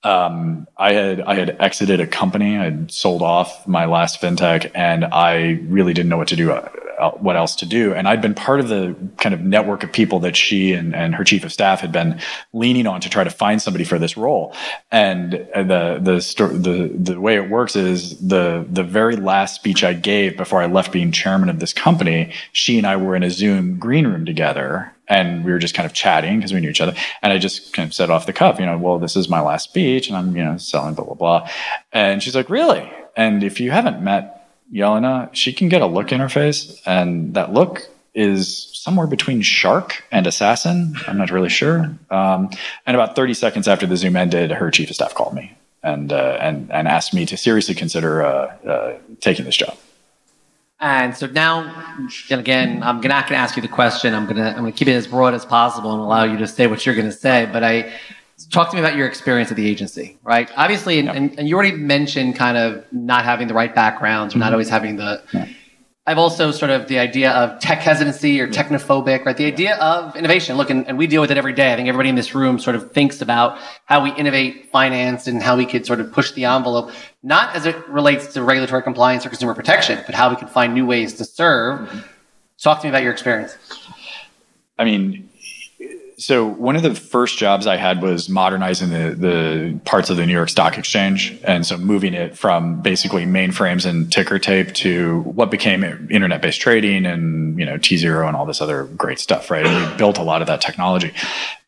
um, 0.03 0.67
I 0.77 0.93
had 0.93 1.21
I 1.21 1.35
had 1.35 1.57
exited 1.59 1.99
a 1.99 2.07
company. 2.07 2.57
I 2.57 2.65
had 2.65 2.91
sold 2.91 3.21
off 3.21 3.67
my 3.67 3.85
last 3.85 4.21
fintech, 4.21 4.71
and 4.75 5.05
I 5.05 5.59
really 5.67 5.93
didn't 5.93 6.09
know 6.09 6.17
what 6.17 6.29
to 6.29 6.35
do, 6.35 6.51
what 7.19 7.35
else 7.35 7.55
to 7.57 7.65
do. 7.65 7.93
And 7.93 8.07
I'd 8.07 8.21
been 8.21 8.33
part 8.33 8.59
of 8.59 8.69
the 8.69 8.95
kind 9.17 9.35
of 9.35 9.41
network 9.41 9.83
of 9.83 9.91
people 9.91 10.19
that 10.21 10.35
she 10.35 10.73
and, 10.73 10.95
and 10.95 11.13
her 11.15 11.23
chief 11.23 11.43
of 11.43 11.53
staff 11.53 11.79
had 11.81 11.91
been 11.91 12.19
leaning 12.53 12.87
on 12.87 13.01
to 13.01 13.09
try 13.09 13.23
to 13.23 13.29
find 13.29 13.61
somebody 13.61 13.83
for 13.83 13.99
this 13.99 14.17
role. 14.17 14.55
And 14.91 15.47
uh, 15.53 15.63
the 15.63 15.99
the 16.01 16.21
sto- 16.21 16.47
the 16.47 16.87
the 16.87 17.19
way 17.19 17.35
it 17.35 17.49
works 17.49 17.75
is 17.75 18.17
the 18.19 18.65
the 18.69 18.83
very 18.83 19.15
last 19.15 19.55
speech 19.55 19.83
I 19.83 19.93
gave 19.93 20.37
before 20.37 20.61
I 20.61 20.65
left 20.65 20.91
being 20.91 21.11
chairman 21.11 21.49
of 21.49 21.59
this 21.59 21.73
company, 21.73 22.33
she 22.51 22.77
and 22.77 22.87
I 22.87 22.97
were 22.97 23.15
in 23.15 23.23
a 23.23 23.29
Zoom 23.29 23.77
green 23.77 24.07
room 24.07 24.25
together 24.25 24.91
and 25.07 25.45
we 25.45 25.51
were 25.51 25.59
just 25.59 25.73
kind 25.73 25.85
of 25.85 25.93
chatting 25.93 26.37
because 26.37 26.53
we 26.53 26.59
knew 26.59 26.69
each 26.69 26.81
other. 26.81 26.93
And 27.21 27.31
I 27.31 27.37
just 27.37 27.73
kind 27.73 27.87
of 27.87 27.93
said 27.93 28.09
off 28.09 28.25
the 28.25 28.33
cuff, 28.33 28.59
you 28.59 28.65
know, 28.65 28.77
well, 28.77 28.99
this 28.99 29.15
is 29.15 29.29
my 29.29 29.39
last 29.39 29.63
speech, 29.63 30.07
and 30.07 30.17
I'm, 30.17 30.35
you 30.35 30.43
know, 30.43 30.57
selling 30.57 30.95
blah 30.95 31.05
blah 31.05 31.13
blah. 31.13 31.49
And 31.93 32.21
she's 32.21 32.35
like, 32.35 32.49
really? 32.49 32.91
And 33.15 33.43
if 33.43 33.59
you 33.59 33.71
haven't 33.71 34.01
met 34.01 34.36
Jelena, 34.73 35.29
she 35.33 35.53
can 35.53 35.69
get 35.69 35.81
a 35.81 35.85
look 35.85 36.11
in 36.11 36.19
her 36.19 36.29
face, 36.29 36.81
and 36.85 37.33
that 37.33 37.53
look 37.53 37.87
is 38.13 38.69
somewhere 38.73 39.07
between 39.07 39.41
shark 39.41 40.03
and 40.11 40.25
assassin. 40.25 40.95
I'm 41.07 41.17
not 41.17 41.29
really 41.29 41.49
sure. 41.49 41.95
Um, 42.09 42.49
and 42.85 42.95
about 42.95 43.15
30 43.15 43.35
seconds 43.35 43.67
after 43.67 43.85
the 43.85 43.95
Zoom 43.95 44.15
ended, 44.15 44.51
her 44.51 44.71
chief 44.71 44.89
of 44.89 44.95
staff 44.95 45.13
called 45.13 45.35
me 45.35 45.55
and 45.83 46.11
uh, 46.11 46.37
and 46.41 46.71
and 46.71 46.87
asked 46.87 47.13
me 47.13 47.25
to 47.25 47.37
seriously 47.37 47.75
consider 47.75 48.25
uh, 48.25 48.55
uh, 48.67 48.97
taking 49.21 49.45
this 49.45 49.55
job. 49.55 49.77
And 50.79 51.15
so 51.15 51.25
now, 51.25 51.97
and 52.29 52.39
again, 52.39 52.83
I'm 52.83 52.97
not 52.97 53.01
going 53.01 53.29
to 53.29 53.35
ask 53.35 53.55
you 53.55 53.63
the 53.63 53.67
question. 53.67 54.13
I'm 54.13 54.25
going 54.25 54.37
to 54.37 54.49
I'm 54.49 54.59
going 54.59 54.71
to 54.71 54.77
keep 54.77 54.87
it 54.87 54.93
as 54.93 55.07
broad 55.07 55.33
as 55.33 55.45
possible 55.45 55.91
and 55.91 56.01
allow 56.01 56.23
you 56.23 56.37
to 56.37 56.47
say 56.47 56.67
what 56.67 56.85
you're 56.85 56.95
going 56.95 57.07
to 57.07 57.11
say. 57.15 57.49
But 57.51 57.63
I 57.63 57.93
talk 58.51 58.69
to 58.69 58.75
me 58.75 58.81
about 58.81 58.95
your 58.95 59.07
experience 59.07 59.49
at 59.51 59.57
the 59.57 59.67
agency, 59.67 60.17
right? 60.23 60.49
Obviously, 60.55 60.99
and, 60.99 61.09
and, 61.09 61.39
and, 61.39 61.49
you 61.49 61.55
already 61.55 61.75
mentioned 61.75 62.35
kind 62.35 62.57
of 62.57 62.85
not 62.91 63.25
having 63.25 63.47
the 63.47 63.53
right 63.53 63.73
backgrounds 63.73 64.35
or 64.35 64.37
not 64.37 64.45
mm-hmm. 64.45 64.53
always 64.53 64.69
having 64.69 64.95
the 64.97 65.23
yeah. 65.33 65.47
I've 66.07 66.17
also 66.17 66.51
sort 66.51 66.71
of 66.71 66.87
the 66.87 66.99
idea 66.99 67.31
of 67.31 67.59
tech 67.59 67.79
hesitancy 67.79 68.39
or 68.39 68.47
technophobic, 68.47 69.25
right? 69.25 69.35
The 69.35 69.45
idea 69.45 69.75
of 69.75 70.15
innovation. 70.15 70.55
Look, 70.55 70.69
and, 70.69 70.87
and, 70.87 70.97
we 70.97 71.05
deal 71.05 71.19
with 71.19 71.31
it 71.31 71.37
every 71.37 71.51
day. 71.51 71.73
I 71.73 71.75
think 71.75 71.89
everybody 71.89 72.07
in 72.07 72.15
this 72.15 72.33
room 72.33 72.59
sort 72.59 72.77
of 72.77 72.93
thinks 72.93 73.21
about 73.21 73.59
how 73.83 74.01
we 74.01 74.13
innovate 74.13 74.71
finance 74.71 75.27
and 75.27 75.43
how 75.43 75.57
we 75.57 75.65
could 75.65 75.85
sort 75.85 75.99
of 75.99 76.13
push 76.13 76.31
the 76.31 76.45
envelope, 76.45 76.91
not 77.23 77.53
as 77.57 77.65
it 77.65 77.75
relates 77.89 78.33
to 78.35 78.41
regulatory 78.41 78.83
compliance 78.83 79.25
or 79.25 79.29
consumer 79.29 79.53
protection, 79.53 80.01
but 80.05 80.15
how 80.15 80.29
we 80.29 80.37
can 80.37 80.47
find 80.47 80.73
new 80.73 80.85
ways 80.85 81.13
to 81.15 81.25
serve. 81.25 81.81
Mm-hmm. 81.81 81.99
Talk 82.63 82.79
to 82.79 82.85
me 82.85 82.89
about 82.89 83.03
your 83.03 83.11
experience. 83.11 83.57
I 84.79 84.85
mean, 84.85 85.26
so 86.19 86.47
one 86.47 86.75
of 86.75 86.81
the 86.81 86.95
first 86.95 87.37
jobs 87.37 87.67
I 87.67 87.75
had 87.75 88.01
was 88.01 88.27
modernizing 88.27 88.89
the, 88.89 89.15
the 89.15 89.79
parts 89.85 90.09
of 90.09 90.17
the 90.17 90.25
New 90.25 90.33
York 90.33 90.49
Stock 90.49 90.75
Exchange, 90.75 91.39
and 91.43 91.63
so 91.63 91.77
moving 91.77 92.15
it 92.15 92.35
from 92.35 92.81
basically 92.81 93.25
mainframes 93.25 93.85
and 93.85 94.11
ticker 94.11 94.39
tape 94.39 94.73
to 94.75 95.21
what 95.21 95.51
became 95.51 95.83
internet-based 95.83 96.59
trading 96.59 97.05
and 97.05 97.59
you 97.59 97.65
know 97.65 97.77
T 97.77 97.97
zero 97.97 98.27
and 98.27 98.35
all 98.35 98.47
this 98.47 98.61
other 98.61 98.85
great 98.85 99.19
stuff, 99.19 99.51
right? 99.51 99.63
And 99.63 99.91
we 99.91 99.97
built 99.97 100.17
a 100.17 100.23
lot 100.23 100.41
of 100.41 100.47
that 100.47 100.59
technology, 100.59 101.13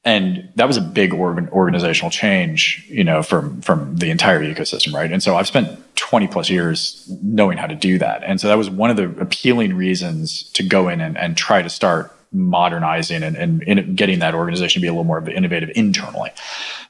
and 0.04 0.50
that 0.56 0.68
was 0.68 0.78
a 0.78 0.82
big 0.82 1.14
organ, 1.14 1.48
organizational 1.50 2.10
change, 2.10 2.88
you 2.90 3.04
know, 3.04 3.22
from 3.22 3.62
from 3.62 3.98
the 3.98 4.10
entire 4.10 4.42
ecosystem, 4.42 4.94
right? 4.94 5.12
And 5.12 5.22
so 5.22 5.36
I've 5.36 5.48
spent 5.48 5.78
20 5.96 6.26
plus 6.26 6.50
years 6.50 7.08
knowing 7.22 7.60
how 7.60 7.68
to 7.68 7.76
do 7.76 8.00
that, 8.00 8.24
and 8.24 8.42
so 8.42 8.48
that 8.48 8.58
was 8.58 8.68
one 8.68 8.90
of 8.90 8.98
the 8.98 9.10
appealing 9.22 9.76
reasons 9.76 10.50
to 10.54 10.64
go 10.64 10.90
in 10.90 11.02
and, 11.02 11.20
and 11.20 11.38
try 11.38 11.62
to 11.62 11.70
start 11.70 12.16
modernizing 12.32 13.24
and, 13.24 13.36
and, 13.36 13.64
and, 13.68 13.98
getting 13.98 14.20
that 14.20 14.36
organization 14.36 14.80
to 14.80 14.84
be 14.84 14.88
a 14.88 14.92
little 14.92 15.04
more 15.04 15.28
innovative 15.30 15.72
internally. 15.76 16.30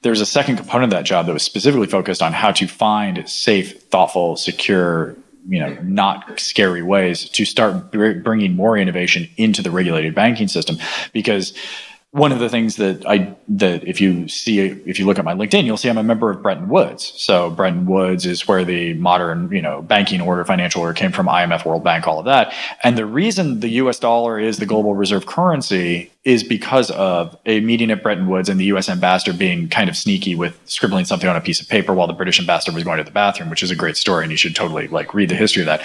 There's 0.01 0.19
a 0.19 0.25
second 0.25 0.58
component 0.58 0.91
of 0.91 0.98
that 0.98 1.05
job 1.05 1.27
that 1.27 1.34
was 1.34 1.43
specifically 1.43 1.88
focused 1.88 2.22
on 2.22 2.34
how 2.34 2.51
to 2.51 2.67
find 2.67 3.27
safe, 3.29 3.84
thoughtful, 3.84 4.36
secure, 4.36 5.15
you 5.48 5.60
know, 5.60 5.77
not 5.81 6.39
scary 6.39 6.84
ways 6.84 7.29
to 7.29 7.46
start 7.46 7.91
bringing 7.91 8.55
more 8.55 8.77
innovation 8.77 9.29
into 9.38 9.62
the 9.62 9.72
regulated 9.72 10.13
banking 10.13 10.50
system 10.50 10.77
because 11.13 11.53
one 12.11 12.31
of 12.31 12.39
the 12.39 12.49
things 12.49 12.77
that 12.77 13.05
I 13.05 13.35
that 13.49 13.87
if 13.87 14.01
you 14.01 14.27
see 14.27 14.59
if 14.59 14.97
you 14.97 15.05
look 15.05 15.19
at 15.19 15.25
my 15.25 15.35
LinkedIn, 15.35 15.63
you'll 15.65 15.77
see 15.77 15.89
I'm 15.89 15.97
a 15.99 16.03
member 16.03 16.31
of 16.31 16.41
Bretton 16.41 16.67
Woods. 16.67 17.13
So 17.17 17.51
Bretton 17.51 17.85
Woods 17.85 18.25
is 18.25 18.47
where 18.47 18.65
the 18.65 18.95
modern 18.95 19.51
you 19.51 19.61
know 19.61 19.83
banking 19.83 20.19
order, 20.19 20.43
financial 20.43 20.81
order 20.81 20.93
came 20.95 21.11
from, 21.11 21.27
IMF, 21.27 21.65
World 21.65 21.83
Bank, 21.83 22.07
all 22.07 22.17
of 22.17 22.25
that. 22.25 22.51
And 22.83 22.97
the 22.97 23.05
reason 23.05 23.59
the 23.59 23.69
U.S. 23.69 23.99
dollar 23.99 24.39
is 24.39 24.57
the 24.57 24.65
global 24.65 24.95
reserve 24.95 25.27
currency 25.27 26.11
is 26.23 26.43
because 26.43 26.89
of 26.91 27.37
a 27.45 27.59
meeting 27.59 27.91
at 27.91 28.01
Bretton 28.01 28.27
Woods 28.27 28.49
and 28.49 28.59
the 28.59 28.65
U.S. 28.65 28.89
ambassador 28.89 29.37
being 29.37 29.69
kind 29.69 29.87
of 29.87 29.95
sneaky 29.95 30.33
with 30.33 30.59
scribbling 30.65 31.05
something 31.05 31.29
on 31.29 31.35
a 31.35 31.41
piece 31.41 31.61
of 31.61 31.69
paper 31.69 31.93
while 31.93 32.07
the 32.07 32.13
British 32.13 32.39
ambassador 32.39 32.73
was 32.73 32.83
going 32.83 32.97
to 32.97 33.03
the 33.03 33.11
bathroom, 33.11 33.51
which 33.51 33.61
is 33.61 33.69
a 33.69 33.75
great 33.75 33.97
story, 33.97 34.23
and 34.23 34.31
you 34.31 34.37
should 34.37 34.55
totally 34.55 34.87
like 34.87 35.13
read 35.13 35.29
the 35.29 35.35
history 35.35 35.61
of 35.61 35.67
that. 35.67 35.83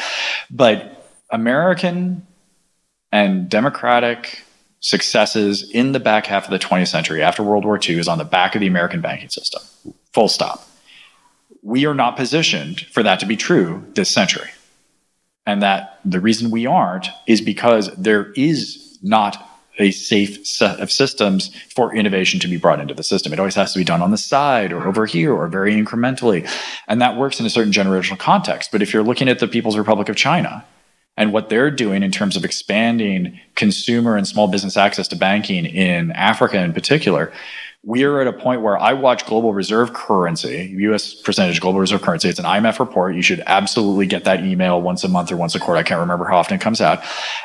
But 0.51 1.07
American 1.31 2.27
and 3.13 3.49
democratic 3.51 4.44
successes 4.85 5.71
in 5.71 5.93
the 5.93 5.99
back 5.99 6.27
half 6.27 6.45
of 6.45 6.51
the 6.51 6.59
20th 6.59 6.89
century 6.89 7.23
after 7.23 7.43
World 7.43 7.65
War 7.65 7.81
II 7.83 7.99
is 7.99 8.07
on 8.07 8.19
the 8.19 8.25
back 8.25 8.55
of 8.55 8.61
the 8.61 8.67
American 8.67 9.01
banking 9.01 9.31
system. 9.31 9.63
Full 10.13 10.29
stop. 10.29 10.69
We 11.63 11.87
are 11.87 11.95
not 11.95 12.19
positioned 12.19 12.83
for 12.93 13.03
that 13.03 13.19
to 13.21 13.27
be 13.27 13.35
true 13.35 13.83
this 13.95 14.11
century. 14.11 14.51
And 15.47 15.63
that 15.63 16.01
the 16.05 16.21
reason 16.21 16.51
we 16.51 16.67
aren't 16.67 17.09
is 17.27 17.41
because 17.41 17.97
there 17.97 18.31
is 18.33 18.99
not 19.03 19.39
a 19.79 19.91
safe 19.91 20.47
set 20.47 20.79
of 20.81 20.93
systems 20.93 21.51
for 21.75 21.95
innovation 21.95 22.39
to 22.41 22.47
be 22.47 22.59
brought 22.59 22.79
into 22.79 22.93
the 22.93 23.03
system. 23.03 23.33
It 23.33 23.39
always 23.39 23.55
has 23.55 23.73
to 23.73 23.79
be 23.79 23.85
done 23.85 24.03
on 24.03 24.11
the 24.11 24.19
side 24.19 24.71
or 24.71 24.87
over 24.87 25.07
here 25.07 25.33
or 25.33 25.49
very 25.49 25.75
incrementally. 25.75 26.47
And 26.89 27.01
that 27.01 27.17
works 27.17 27.41
in 27.41 27.47
a 27.47 27.51
certain 27.51 27.73
generational 27.73 28.19
context. 28.19 28.71
But 28.71 28.83
if 28.83 28.93
you're 28.93 29.03
looking 29.03 29.31
at 29.31 29.39
the 29.39 29.49
People's 29.49 29.79
Republic 29.79 30.11
of 30.11 30.17
China, 30.17 30.63
and 31.17 31.33
what 31.33 31.49
they're 31.49 31.71
doing 31.71 32.03
in 32.03 32.11
terms 32.11 32.37
of 32.37 32.45
expanding 32.45 33.39
consumer 33.55 34.17
and 34.17 34.27
small 34.27 34.49
business 34.49 34.77
access 34.77 35.09
to 35.09 35.17
banking 35.17 35.65
in 35.65 36.11
Africa 36.13 36.59
in 36.61 36.73
particular, 36.73 37.33
we 37.85 38.03
are 38.03 38.21
at 38.21 38.27
a 38.27 38.33
point 38.33 38.63
where 38.63 38.79
I 38.79 38.95
watch 38.95 39.27
global 39.27 39.53
reserve 39.53 39.93
currency, 39.93 40.75
US 40.79 41.15
percentage 41.15 41.61
global 41.61 41.81
reserve 41.81 42.03
currency. 42.03 42.29
It's 42.29 42.39
an 42.39 42.47
IMF 42.47 42.79
report. 42.79 43.15
You 43.15 43.23
should 43.23 43.43
absolutely 43.47 44.07
get 44.07 44.25
that 44.25 44.43
email 44.43 44.81
once 44.81 45.05
a 45.05 45.09
month 45.09 45.31
or 45.31 45.37
once 45.37 45.55
a 45.55 45.61
quarter. 45.61 45.79
I 45.79 45.83
can't 45.83 46.01
remember 46.01 46.25
how 46.25 46.39
often 46.39 46.57
it 46.57 46.61
comes 46.61 46.81
out. 46.81 47.05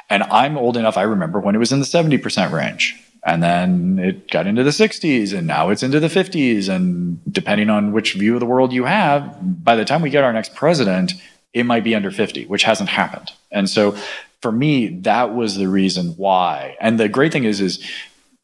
And 0.10 0.24
I'm 0.24 0.58
old 0.58 0.78
enough, 0.78 0.98
I 0.98 1.04
remember 1.04 1.40
when 1.40 1.56
it 1.56 1.60
was 1.60 1.72
in 1.72 1.80
the 1.80 1.86
70% 1.86 2.52
range. 2.52 2.96
And 3.26 3.44
then 3.44 4.00
it 4.00 4.32
got 4.32 4.48
into 4.48 4.64
the 4.64 4.70
60s 4.70 5.38
and 5.38 5.46
now 5.46 5.70
it's 5.70 5.84
into 5.84 6.00
the 6.00 6.08
50s. 6.08 6.74
And 6.74 7.20
depending 7.32 7.70
on 7.70 7.92
which 7.92 8.14
view 8.14 8.36
of 8.36 8.40
the 8.40 8.46
world 8.46 8.72
you 8.72 8.86
have, 8.86 9.38
by 9.64 9.76
the 9.76 9.84
time 9.84 10.02
we 10.02 10.10
get 10.10 10.24
our 10.24 10.32
next 10.32 10.56
president, 10.56 11.14
it 11.54 11.66
might 11.66 11.84
be 11.84 11.96
under 11.96 12.12
50, 12.12 12.46
which 12.46 12.64
hasn't 12.64 12.90
happened. 12.90 13.32
And 13.52 13.70
so 13.70 13.96
for 14.42 14.52
me, 14.52 14.88
that 15.02 15.34
was 15.34 15.56
the 15.56 15.68
reason 15.68 16.10
why. 16.18 16.78
And 16.80 17.00
the 17.00 17.10
great 17.10 17.32
thing 17.32 17.44
is, 17.44 17.60
is 17.60 17.84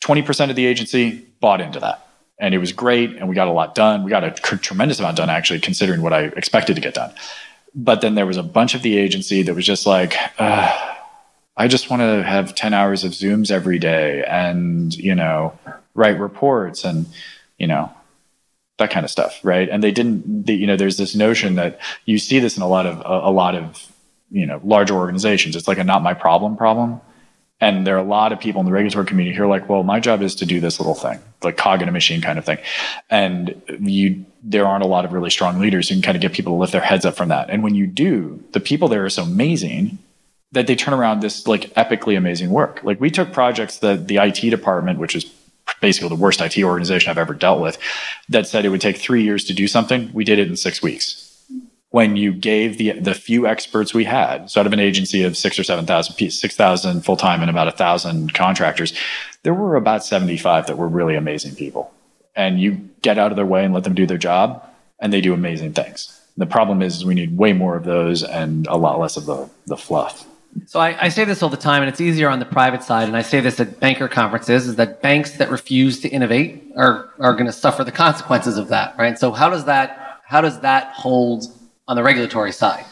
20% 0.02 0.50
of 0.50 0.56
the 0.56 0.66
agency 0.66 1.26
bought 1.40 1.62
into 1.62 1.80
that. 1.80 2.08
And 2.38 2.54
it 2.54 2.58
was 2.58 2.74
great. 2.74 3.16
And 3.16 3.30
we 3.30 3.36
got 3.36 3.48
a 3.48 3.52
lot 3.52 3.76
done. 3.76 4.04
We 4.04 4.10
got 4.10 4.24
a 4.24 4.32
tremendous 4.32 5.00
amount 5.00 5.18
done, 5.18 5.30
actually, 5.30 5.62
considering 5.62 6.02
what 6.02 6.14
I 6.14 6.24
expected 6.24 6.76
to 6.76 6.82
get 6.82 6.94
done. 6.94 7.14
But 7.74 8.02
then 8.02 8.16
there 8.16 8.26
was 8.26 8.38
a 8.38 8.44
bunch 8.44 8.76
of 8.76 8.82
the 8.82 8.98
agency 8.98 9.42
that 9.44 9.54
was 9.54 9.66
just 9.66 9.86
like, 9.86 10.16
I 10.38 11.68
just 11.68 11.90
want 11.90 12.02
to 12.02 12.24
have 12.24 12.56
10 12.56 12.74
hours 12.74 13.04
of 13.04 13.12
Zooms 13.12 13.52
every 13.52 13.80
day 13.80 14.24
and, 14.24 14.94
you 14.96 15.16
know, 15.16 15.58
write 15.94 16.20
reports 16.20 16.84
and, 16.84 17.06
you 17.58 17.68
know, 17.68 17.90
that 18.78 18.92
kind 18.92 19.04
of 19.04 19.10
stuff, 19.10 19.40
right? 19.44 19.70
And 19.70 19.84
they 19.84 19.92
didn't, 19.92 20.46
they, 20.46 20.54
you 20.54 20.68
know, 20.68 20.76
there's 20.76 20.98
this 20.98 21.16
notion 21.16 21.56
that 21.56 21.80
you 22.06 22.18
see 22.18 22.40
this 22.40 22.58
in 22.58 22.64
a 22.64 22.68
lot 22.68 22.86
of 22.86 23.00
a, 23.00 23.30
a, 23.30 23.32
lot 23.32 23.56
of 23.56 23.92
you 24.32 24.46
know 24.46 24.60
larger 24.64 24.96
organizations. 24.96 25.56
It's 25.56 25.68
like 25.68 25.78
a 25.78 25.84
not 25.84 26.04
my 26.04 26.14
problem 26.14 26.58
problem. 26.58 27.02
And 27.62 27.88
there 27.88 27.96
are 27.96 28.00
a 28.00 28.04
lot 28.04 28.34
of 28.34 28.40
people 28.40 28.60
in 28.60 28.66
the 28.66 28.74
regulatory 28.74 29.06
community 29.06 29.36
who 29.36 29.44
are 29.44 29.48
like, 29.48 29.70
well, 29.70 29.84
my 29.84 30.02
job 30.02 30.22
is 30.22 30.36
to 30.36 30.46
do 30.46 30.60
this 30.60 30.78
little 30.78 30.94
thing, 30.94 31.20
like 31.42 31.56
cog 31.56 31.82
in 31.82 31.88
a 31.88 31.92
machine 31.92 32.20
kind 32.22 32.38
of 32.38 32.44
thing. 32.44 32.58
And 33.10 33.62
you, 33.80 34.26
there 34.44 34.68
aren't 34.68 34.84
a 34.84 34.88
lot 34.88 35.06
of 35.06 35.14
really 35.14 35.30
strong 35.30 35.60
leaders 35.60 35.88
who 35.88 35.96
can 35.96 36.02
kind 36.02 36.18
of 36.18 36.22
get 36.22 36.34
people 36.34 36.54
to 36.54 36.58
lift 36.58 36.74
their 36.74 36.82
heads 36.82 37.06
up 37.06 37.16
from 37.16 37.30
that. 37.30 37.50
And 37.50 37.64
when 37.64 37.74
you 37.74 37.88
do, 37.88 38.44
the 38.52 38.60
people 38.60 38.90
there 38.90 39.06
are 39.06 39.10
so 39.10 39.24
amazing 39.24 40.00
that 40.52 40.68
they 40.68 40.76
turn 40.76 40.94
around 40.94 41.22
this 41.22 41.48
like 41.48 41.74
epically 41.76 42.18
amazing 42.18 42.50
work. 42.50 42.82
Like 42.84 43.00
we 43.00 43.10
took 43.10 43.32
projects 43.32 43.78
that 43.80 44.10
the 44.10 44.18
IT 44.18 44.42
department, 44.50 45.00
which 45.00 45.16
is 45.16 45.26
basically 45.86 46.10
the 46.10 46.16
worst 46.16 46.42
IT 46.42 46.58
organization 46.64 47.12
I've 47.12 47.20
ever 47.20 47.36
dealt 47.36 47.62
with, 47.62 47.78
that 48.30 48.48
said 48.48 48.66
it 48.66 48.70
would 48.70 48.82
take 48.82 48.98
three 48.98 49.22
years 49.22 49.44
to 49.44 49.54
do 49.54 49.68
something. 49.68 50.10
We 50.14 50.24
did 50.24 50.40
it 50.40 50.48
in 50.48 50.56
six 50.56 50.82
weeks. 50.82 51.22
When 51.92 52.16
you 52.16 52.34
gave 52.34 52.80
the 52.80 52.94
the 52.94 53.14
few 53.14 53.46
experts 53.46 53.94
we 53.94 54.04
had, 54.04 54.50
so 54.50 54.60
out 54.60 54.66
of 54.66 54.74
an 54.74 54.80
agency 54.80 55.22
of 55.22 55.38
six 55.38 55.60
or 55.60 55.64
seven 55.64 55.86
thousand, 55.86 56.32
six 56.32 56.56
thousand 56.56 57.06
full 57.06 57.18
time 57.18 57.42
and 57.42 57.52
about 57.52 57.68
a 57.68 57.72
thousand 57.72 58.34
contractors, 58.34 58.98
there 59.44 59.54
were 59.54 59.76
about 59.76 60.04
seventy 60.04 60.38
five 60.38 60.66
that 60.66 60.80
were 60.80 60.88
really 60.88 61.16
amazing 61.16 61.54
people. 61.54 61.94
And 62.36 62.60
you 62.60 62.72
get 63.04 63.20
out 63.20 63.32
of 63.32 63.36
their 63.36 63.46
way 63.46 63.64
and 63.64 63.74
let 63.74 63.84
them 63.84 63.94
do 63.94 64.08
their 64.08 64.18
job, 64.18 64.68
and 65.00 65.14
they 65.14 65.22
do 65.22 65.36
amazing 65.36 65.74
things. 65.74 66.20
The 66.36 66.48
problem 66.48 66.82
is, 66.82 66.96
is 66.96 67.06
we 67.06 67.14
need 67.14 67.38
way 67.38 67.54
more 67.54 67.78
of 67.78 67.86
those 67.86 68.24
and 68.24 68.66
a 68.66 68.76
lot 68.76 69.00
less 69.00 69.18
of 69.18 69.28
the 69.28 69.48
the 69.68 69.78
fluff. 69.78 70.26
So 70.68 70.80
I, 70.80 71.06
I, 71.06 71.10
say 71.10 71.26
this 71.26 71.44
all 71.44 71.50
the 71.50 71.58
time, 71.58 71.82
and 71.82 71.90
it's 71.90 72.00
easier 72.00 72.30
on 72.30 72.40
the 72.40 72.46
private 72.46 72.82
side, 72.82 73.08
and 73.08 73.18
I 73.18 73.22
say 73.22 73.42
this 73.42 73.60
at 73.60 73.80
banker 73.80 74.08
conferences, 74.08 74.68
is 74.68 74.78
that 74.78 75.02
banks 75.02 75.38
that 75.38 75.50
refuse 75.52 76.00
to 76.02 76.10
innovate 76.10 76.72
are 76.78 77.10
are 77.20 77.34
going 77.34 77.46
to 77.46 77.52
suffer 77.52 77.84
the 77.84 77.92
consequences 77.92 78.58
of 78.58 78.70
that, 78.70 78.98
right? 78.98 79.20
So 79.20 79.32
how 79.32 79.50
does 79.50 79.66
that 79.66 80.22
how 80.24 80.42
does 80.42 80.62
that 80.62 80.94
hold 80.94 81.46
on 81.88 81.96
the 81.96 82.04
regulatory 82.04 82.52
side? 82.52 82.86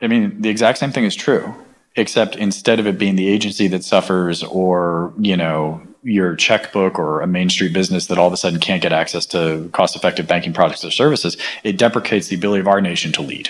I 0.00 0.06
mean, 0.06 0.40
the 0.40 0.50
exact 0.50 0.78
same 0.78 0.92
thing 0.92 1.04
is 1.04 1.16
true, 1.16 1.52
except 1.96 2.36
instead 2.36 2.78
of 2.78 2.86
it 2.86 2.96
being 2.96 3.16
the 3.16 3.28
agency 3.28 3.66
that 3.68 3.82
suffers, 3.82 4.44
or 4.44 5.12
you 5.18 5.36
know, 5.36 5.82
your 6.04 6.36
checkbook 6.36 6.96
or 6.96 7.22
a 7.22 7.26
main 7.26 7.50
street 7.50 7.72
business 7.72 8.06
that 8.06 8.18
all 8.18 8.28
of 8.28 8.32
a 8.32 8.36
sudden 8.36 8.60
can't 8.60 8.82
get 8.82 8.92
access 8.92 9.26
to 9.26 9.68
cost 9.72 9.96
effective 9.96 10.28
banking 10.28 10.52
products 10.52 10.84
or 10.84 10.92
services, 10.92 11.36
it 11.64 11.76
deprecates 11.76 12.28
the 12.28 12.36
ability 12.36 12.60
of 12.60 12.68
our 12.68 12.80
nation 12.80 13.10
to 13.12 13.22
lead. 13.22 13.48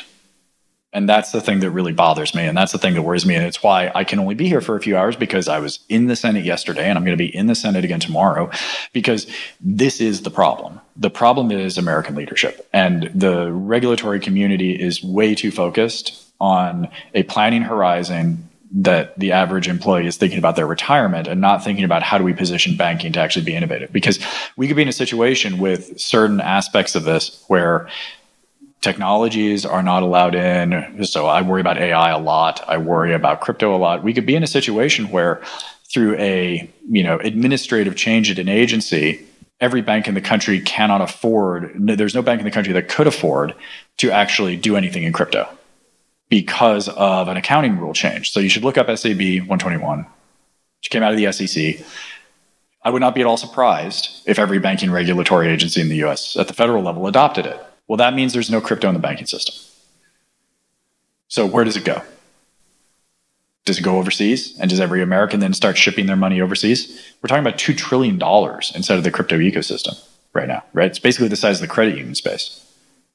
And 0.95 1.09
that's 1.09 1.33
the 1.33 1.41
thing 1.41 1.59
that 1.61 1.71
really 1.71 1.93
bothers 1.93 2.35
me. 2.35 2.47
And 2.47 2.57
that's 2.57 2.71
the 2.71 2.79
thing 2.79 2.95
that 2.95 3.03
worries 3.03 3.27
me. 3.27 3.35
And 3.35 3.45
it's 3.45 3.63
why 3.63 3.91
I 3.97 4.05
can 4.05 4.21
only 4.21 4.37
be 4.37 4.49
here 4.49 4.61
for 4.61 4.77
a 4.77 4.81
few 4.81 4.97
hours 4.97 5.17
because 5.17 5.49
I 5.49 5.59
was 5.59 5.81
in 5.89 6.07
the 6.07 6.15
Senate 6.15 6.45
yesterday 6.45 6.89
and 6.89 6.97
I'm 6.97 7.05
going 7.05 7.19
to 7.19 7.23
be 7.23 7.35
in 7.35 7.49
the 7.49 7.57
Senate 7.57 7.85
again 7.85 7.99
tomorrow 7.99 8.49
because 8.93 9.27
this 9.61 10.01
is 10.01 10.23
the 10.23 10.31
problem. 10.31 10.81
The 10.97 11.11
problem 11.11 11.51
is 11.51 11.77
American 11.77 12.15
leadership. 12.15 12.69
And 12.73 13.11
the 13.13 13.53
regulatory 13.53 14.21
community 14.21 14.81
is 14.81 15.03
way 15.03 15.35
too 15.35 15.51
focused 15.51 16.23
on 16.41 16.89
a 17.13 17.25
planning 17.25 17.63
horizon 17.63 18.49
that 18.77 19.19
the 19.19 19.33
average 19.33 19.69
employee 19.69 20.07
is 20.07 20.17
thinking 20.17 20.39
about 20.39 20.57
their 20.57 20.67
retirement 20.67 21.29
and 21.29 21.41
not 21.41 21.63
thinking 21.63 21.85
about 21.85 22.03
how 22.03 22.19
do 22.19 22.25
we 22.25 22.33
position 22.33 22.77
banking 22.77 23.13
to 23.13 23.21
actually 23.21 23.45
be 23.45 23.55
innovative. 23.55 23.93
Because 23.93 24.19
we 24.57 24.67
could 24.67 24.77
be 24.77 24.83
in 24.83 24.89
a 24.89 24.93
situation 24.93 25.59
with 25.59 25.99
certain 25.99 26.41
aspects 26.41 26.95
of 26.95 27.05
this 27.05 27.45
where 27.49 27.89
technologies 28.85 29.65
are 29.65 29.83
not 29.83 30.03
allowed 30.03 30.35
in. 30.35 31.05
So 31.05 31.27
I 31.27 31.41
worry 31.41 31.63
about 31.63 31.79
AI 31.79 32.11
a 32.11 32.19
lot. 32.19 32.63
I 32.69 32.77
worry 32.77 33.15
about 33.15 33.41
crypto 33.41 33.75
a 33.75 33.79
lot. 33.79 34.05
We 34.05 34.13
could 34.13 34.27
be 34.27 34.37
in 34.37 34.43
a 34.43 34.47
situation 34.47 35.09
where 35.09 35.43
through 35.91 36.17
a, 36.19 36.71
you 36.89 37.03
know, 37.03 37.19
administrative 37.19 37.97
change 37.97 38.31
at 38.31 38.39
an 38.39 38.49
agency, 38.49 39.27
every 39.59 39.81
bank 39.81 40.07
in 40.07 40.13
the 40.13 40.21
country 40.21 40.61
cannot 40.61 41.01
afford, 41.01 41.73
there's 41.79 42.15
no 42.15 42.21
bank 42.21 42.41
in 42.41 42.45
the 42.45 42.51
country 42.51 42.75
that 42.75 42.89
could 42.89 43.07
afford 43.07 43.55
to 43.97 44.11
actually 44.11 44.57
do 44.57 44.77
anything 44.77 45.05
in 45.05 45.13
crypto 45.13 45.49
because 46.29 46.89
of 46.91 47.29
an 47.29 47.39
accounting 47.39 47.79
rule 47.79 47.95
change. 47.95 48.33
So 48.33 48.41
you 48.41 48.51
should 48.51 48.65
look 48.65 48.77
up 48.77 48.87
SAB 48.87 49.19
121, 49.19 50.01
which 50.81 50.91
came 50.91 51.03
out 51.03 51.13
of 51.13 51.17
the 51.17 51.33
SEC. 51.33 51.87
I 52.83 52.91
would 52.91 53.01
not 53.01 53.15
be 53.15 53.23
at 53.23 53.27
all 53.27 53.39
surprised 53.39 54.23
if 54.27 54.39
every 54.39 54.59
banking 54.59 54.91
regulatory 54.91 55.49
agency 55.49 55.81
in 55.81 55.89
the 55.89 56.05
US 56.05 56.37
at 56.37 56.49
the 56.49 56.55
federal 56.55 56.83
level 56.83 57.07
adopted 57.07 57.47
it. 57.47 57.65
Well, 57.89 57.97
that 57.99 58.15
means 58.15 58.33
there's 58.33 58.51
no 58.51 58.61
crypto 58.61 58.89
in 58.89 58.95
the 58.95 59.01
banking 59.01 59.27
system. 59.27 59.55
So 61.29 61.47
where 61.47 61.65
does 61.65 61.77
it 61.77 61.85
go? 61.85 62.03
Does 63.65 63.79
it 63.79 63.83
go 63.83 63.99
overseas? 63.99 64.59
And 64.61 64.69
does 64.69 64.81
every 64.81 65.03
American 65.03 65.41
then 65.41 65.55
start 65.55 65.77
shipping 65.77 66.07
their 66.07 66.17
money 66.17 66.41
overseas? 66.41 67.15
We're 67.23 67.29
talking 67.29 67.45
about 67.45 67.59
$2 67.59 67.77
trillion 67.77 68.21
inside 68.75 68.99
of 68.99 69.05
the 69.05 69.11
crypto 69.11 69.39
ecosystem 69.39 69.99
right 70.33 70.49
now, 70.49 70.63
right? 70.75 70.91
It's 70.91 70.99
basically 70.99 71.29
the 71.29 71.37
size 71.37 71.57
of 71.57 71.63
the 71.63 71.73
credit 71.73 71.97
union 71.97 72.15
space 72.15 72.61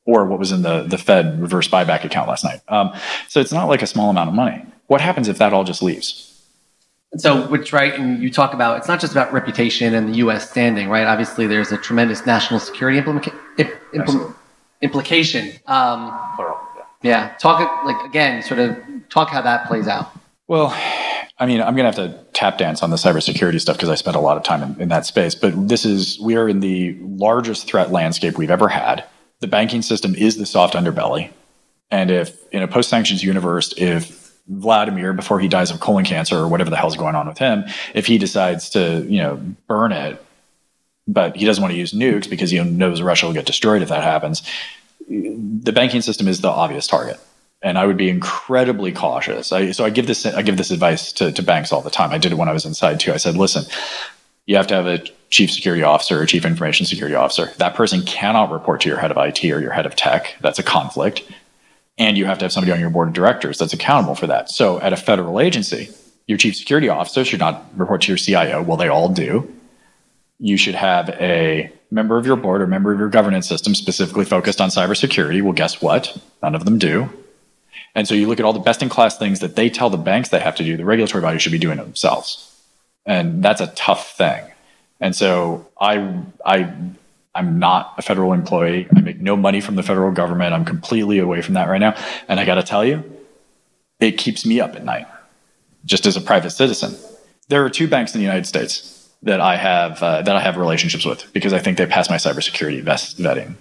or 0.06 0.26
what 0.26 0.40
was 0.40 0.52
in 0.52 0.64
the, 0.64 0.84
the 0.84 0.98
Fed 0.98 1.40
reverse 1.40 1.68
buyback 1.68 2.04
account 2.04 2.28
last 2.28 2.44
night. 2.44 2.62
Um, 2.68 2.94
so 3.28 3.40
it's 3.40 3.52
not 3.52 3.66
like 3.66 3.82
a 3.82 3.88
small 3.88 4.10
amount 4.10 4.30
of 4.30 4.36
money. 4.36 4.66
What 4.88 5.02
happens 5.02 5.28
if 5.28 5.38
that 5.38 5.54
all 5.54 5.64
just 5.64 5.84
leaves? 5.84 6.26
So, 7.18 7.48
which, 7.48 7.74
right, 7.74 7.94
and 7.94 8.22
you 8.22 8.32
talk 8.32 8.54
about, 8.54 8.78
it's 8.78 8.88
not 8.88 9.00
just 9.00 9.14
about 9.14 9.34
reputation 9.34 9.96
and 9.96 10.10
the 10.10 10.18
U.S. 10.18 10.50
standing, 10.50 10.90
right? 10.90 11.08
Obviously, 11.08 11.48
there's 11.48 11.72
a 11.72 11.78
tremendous 11.78 12.26
national 12.26 12.60
security 12.60 13.00
implement, 13.00 13.28
implement, 13.94 14.36
implication. 14.82 15.52
Um, 15.68 16.18
Plural. 16.36 16.58
Yeah. 17.02 17.36
Talk 17.40 17.86
like 17.86 18.06
again, 18.06 18.42
sort 18.44 18.60
of 18.60 18.78
talk 19.10 19.30
how 19.30 19.42
that 19.42 19.68
plays 19.68 19.88
out. 19.88 20.12
Well, 20.48 20.76
I 21.38 21.46
mean, 21.46 21.62
I'm 21.62 21.76
going 21.76 21.92
to 21.92 22.02
have 22.02 22.12
to 22.12 22.26
tap 22.34 22.58
dance 22.58 22.84
on 22.84 22.90
the 22.90 22.98
cybersecurity 22.98 23.62
stuff 23.62 23.78
because 23.78 23.90
I 23.90 23.96
spent 23.96 24.18
a 24.18 24.20
lot 24.20 24.36
of 24.36 24.44
time 24.44 24.62
in, 24.64 24.82
in 24.82 24.90
that 24.90 25.06
space. 25.06 25.36
But 25.36 25.70
this 25.70 25.86
is 25.86 26.20
we 26.20 26.36
are 26.36 26.50
in 26.50 26.60
the 26.60 26.98
largest 27.02 27.68
threat 27.68 27.92
landscape 27.92 28.38
we've 28.38 28.52
ever 28.52 28.68
had. 28.68 29.06
The 29.40 29.48
banking 29.48 29.82
system 29.82 30.16
is 30.16 30.36
the 30.36 30.46
soft 30.46 30.74
underbelly, 30.74 31.32
and 31.90 32.12
if 32.12 32.38
in 32.52 32.62
a 32.62 32.68
post-sanctions 32.68 33.24
universe, 33.24 33.74
if 33.78 34.38
Vladimir 34.50 35.14
before 35.14 35.40
he 35.40 35.48
dies 35.48 35.72
of 35.72 35.80
colon 35.80 36.04
cancer 36.04 36.36
or 36.36 36.48
whatever 36.50 36.70
the 36.70 36.76
hell's 36.76 36.98
going 36.98 37.16
on 37.16 37.28
with 37.28 37.38
him, 37.38 37.64
if 37.94 38.06
he 38.06 38.18
decides 38.18 38.70
to, 38.72 39.06
you 39.08 39.22
know, 39.22 39.36
burn 39.68 39.94
it, 39.94 40.22
but 41.10 41.36
he 41.36 41.46
doesn't 41.46 41.62
want 41.62 41.74
to 41.74 41.78
use 41.78 41.94
nukes 41.94 42.22
mm-hmm. 42.22 42.30
because 42.30 42.52
he 42.52 42.64
knows 42.64 43.02
Russia 43.02 43.26
will 43.26 43.34
get 43.34 43.46
destroyed 43.46 43.82
if 43.82 43.90
that 43.90 44.04
happens, 44.04 44.44
the 45.08 45.72
banking 45.74 46.02
system 46.02 46.28
is 46.28 46.42
the 46.42 46.50
obvious 46.50 46.88
target. 46.88 47.20
And 47.62 47.78
I 47.78 47.86
would 47.86 47.98
be 47.98 48.10
incredibly 48.10 48.94
cautious. 48.94 49.52
I, 49.52 49.72
so 49.72 49.84
I 49.84 49.90
give 49.90 50.08
this 50.08 50.26
I 50.26 50.42
give 50.44 50.56
this 50.56 50.72
advice 50.72 51.12
to, 51.14 51.32
to 51.34 51.44
banks 51.44 51.74
all 51.74 51.82
the 51.82 51.90
time. 51.90 52.12
I 52.12 52.18
did 52.18 52.32
it 52.32 52.36
when 52.36 52.48
I 52.48 52.54
was 52.54 52.66
inside 52.66 53.02
too. 53.02 53.12
I 53.12 53.18
said, 53.18 53.36
listen, 53.36 53.66
you 54.46 54.56
have 54.56 54.68
to 54.68 54.76
have 54.76 54.88
a 54.88 55.00
chief 55.30 55.52
security 55.52 55.84
officer 55.84 56.22
or 56.22 56.26
chief 56.26 56.46
information 56.46 56.86
security 56.86 57.16
officer. 57.16 57.52
That 57.58 57.76
person 57.76 58.04
cannot 58.04 58.52
report 58.52 58.82
to 58.82 58.90
your 58.90 58.98
head 58.98 59.12
of 59.12 59.18
IT 59.18 59.44
or 59.44 59.60
your 59.60 59.74
head 59.74 59.86
of 59.86 59.96
tech. 59.98 60.36
That's 60.40 60.58
a 60.58 60.64
conflict 60.64 61.24
and 62.00 62.18
you 62.18 62.26
have 62.26 62.40
to 62.40 62.46
have 62.46 62.54
somebody 62.54 62.72
on 62.72 62.80
your 62.80 62.90
board 62.90 63.10
of 63.10 63.14
directors 63.14 63.60
that's 63.60 63.74
accountable 63.74 64.16
for 64.16 64.26
that. 64.28 64.50
So 64.50 64.80
at 64.80 64.94
a 64.94 64.98
federal 64.98 65.40
agency, 65.40 65.90
your 66.28 66.38
chief 66.38 66.56
security 66.56 66.88
officer 66.88 67.26
should 67.26 67.42
not 67.42 67.66
report 67.76 68.02
to 68.04 68.08
your 68.08 68.18
CIO. 68.18 68.64
Well, 68.64 68.78
they 68.78 68.88
all 68.88 69.10
do. 69.10 69.54
You 70.40 70.58
should 70.58 70.76
have 70.76 71.10
a 71.10 71.72
member 71.92 72.18
of 72.18 72.26
your 72.26 72.36
board 72.36 72.62
or 72.62 72.68
member 72.68 72.92
of 72.92 73.00
your 73.00 73.10
governance 73.10 73.48
system 73.48 73.76
specifically 73.76 74.26
focused 74.26 74.62
on 74.62 74.70
cybersecurity. 74.70 75.42
Well, 75.42 75.54
guess 75.54 75.82
what? 75.82 76.18
None 76.42 76.56
of 76.56 76.66
them 76.66 76.78
do. 76.78 77.10
And 77.96 78.08
so 78.08 78.14
you 78.14 78.28
look 78.28 78.40
at 78.40 78.46
all 78.46 78.54
the 78.54 78.60
best 78.60 78.82
in 78.82 78.90
class 78.90 79.18
things 79.18 79.40
that 79.40 79.56
they 79.56 79.70
tell 79.70 79.90
the 79.90 79.98
banks 79.98 80.30
they 80.30 80.40
have 80.40 80.56
to 80.56 80.64
do, 80.64 80.78
the 80.78 80.86
regulatory 80.86 81.22
bodies 81.22 81.42
should 81.42 81.52
be 81.52 81.58
doing 81.58 81.80
it 81.80 81.84
themselves. 81.84 82.46
And 83.06 83.44
that's 83.44 83.62
a 83.62 83.68
tough 83.68 84.16
thing. 84.16 84.44
And 85.00 85.16
so 85.16 85.68
I, 85.80 86.24
I 86.46 86.72
I'm 87.36 87.60
not 87.60 87.94
a 87.98 88.02
federal 88.02 88.34
employee. 88.34 88.88
I 88.96 89.02
make 89.02 89.20
no 89.20 89.36
money 89.36 89.62
from 89.62 89.76
the 89.76 89.84
federal 89.84 90.12
government. 90.12 90.54
I'm 90.54 90.66
completely 90.66 91.20
away 91.20 91.42
from 91.42 91.54
that 91.54 91.70
right 91.70 91.80
now. 91.80 91.96
And 92.28 92.40
I 92.40 92.46
got 92.46 92.56
to 92.56 92.64
tell 92.64 92.84
you, 92.84 93.04
it 94.00 94.18
keeps 94.18 94.46
me 94.46 94.60
up 94.60 94.76
at 94.76 94.84
night, 94.84 95.08
just 95.86 96.06
as 96.06 96.18
a 96.18 96.22
private 96.22 96.52
citizen. 96.52 96.96
There 97.48 97.64
are 97.64 97.70
two 97.70 97.88
banks 97.88 98.14
in 98.14 98.20
the 98.20 98.26
United 98.26 98.46
States 98.46 98.99
that 99.24 99.42
I 99.42 99.58
have 99.58 100.02
uh, 100.02 100.22
that 100.22 100.36
I 100.36 100.40
have 100.40 100.58
relationships 100.58 101.06
with 101.06 101.32
because 101.34 101.54
I 101.54 101.60
think 101.60 101.78
they 101.78 101.86
pass 101.86 102.10
my 102.10 102.16
cybersecurity 102.16 102.82
vest 102.82 103.18
vetting. 103.18 103.56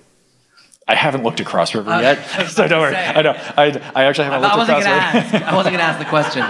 I 0.87 0.95
haven't 0.95 1.23
looked 1.23 1.39
at 1.39 1.47
Cross 1.47 1.75
River 1.75 1.91
yet, 2.01 2.17
so 2.49 2.67
don't 2.67 2.81
worry. 2.81 2.97
I 2.97 3.21
know. 3.21 3.33
I, 3.33 3.93
I 3.95 4.05
actually 4.05 4.25
haven't 4.25 4.45
I, 4.45 4.57
looked 4.57 4.71
I 4.71 4.79
at 4.79 5.13
Cross 5.13 5.33
River. 5.33 5.45
I 5.45 5.55
wasn't 5.55 5.73
going 5.75 5.81
to 5.81 5.85
ask 5.85 5.99
the 5.99 6.05
question. 6.07 6.45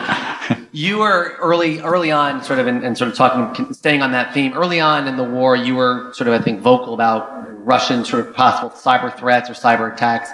You 0.70 0.98
were 0.98 1.34
early, 1.40 1.80
early 1.80 2.12
on, 2.12 2.42
sort 2.44 2.58
of, 2.58 2.66
and 2.66 2.96
sort 2.96 3.10
of 3.10 3.16
talking, 3.16 3.72
staying 3.72 4.00
on 4.00 4.12
that 4.12 4.32
theme. 4.32 4.52
Early 4.52 4.80
on 4.80 5.08
in 5.08 5.16
the 5.16 5.24
war, 5.24 5.56
you 5.56 5.74
were 5.74 6.12
sort 6.14 6.28
of, 6.28 6.34
I 6.40 6.44
think, 6.44 6.60
vocal 6.60 6.94
about 6.94 7.66
Russian 7.66 8.04
sort 8.04 8.26
of 8.26 8.34
possible 8.34 8.70
cyber 8.70 9.14
threats 9.14 9.50
or 9.50 9.54
cyber 9.54 9.92
attacks. 9.92 10.30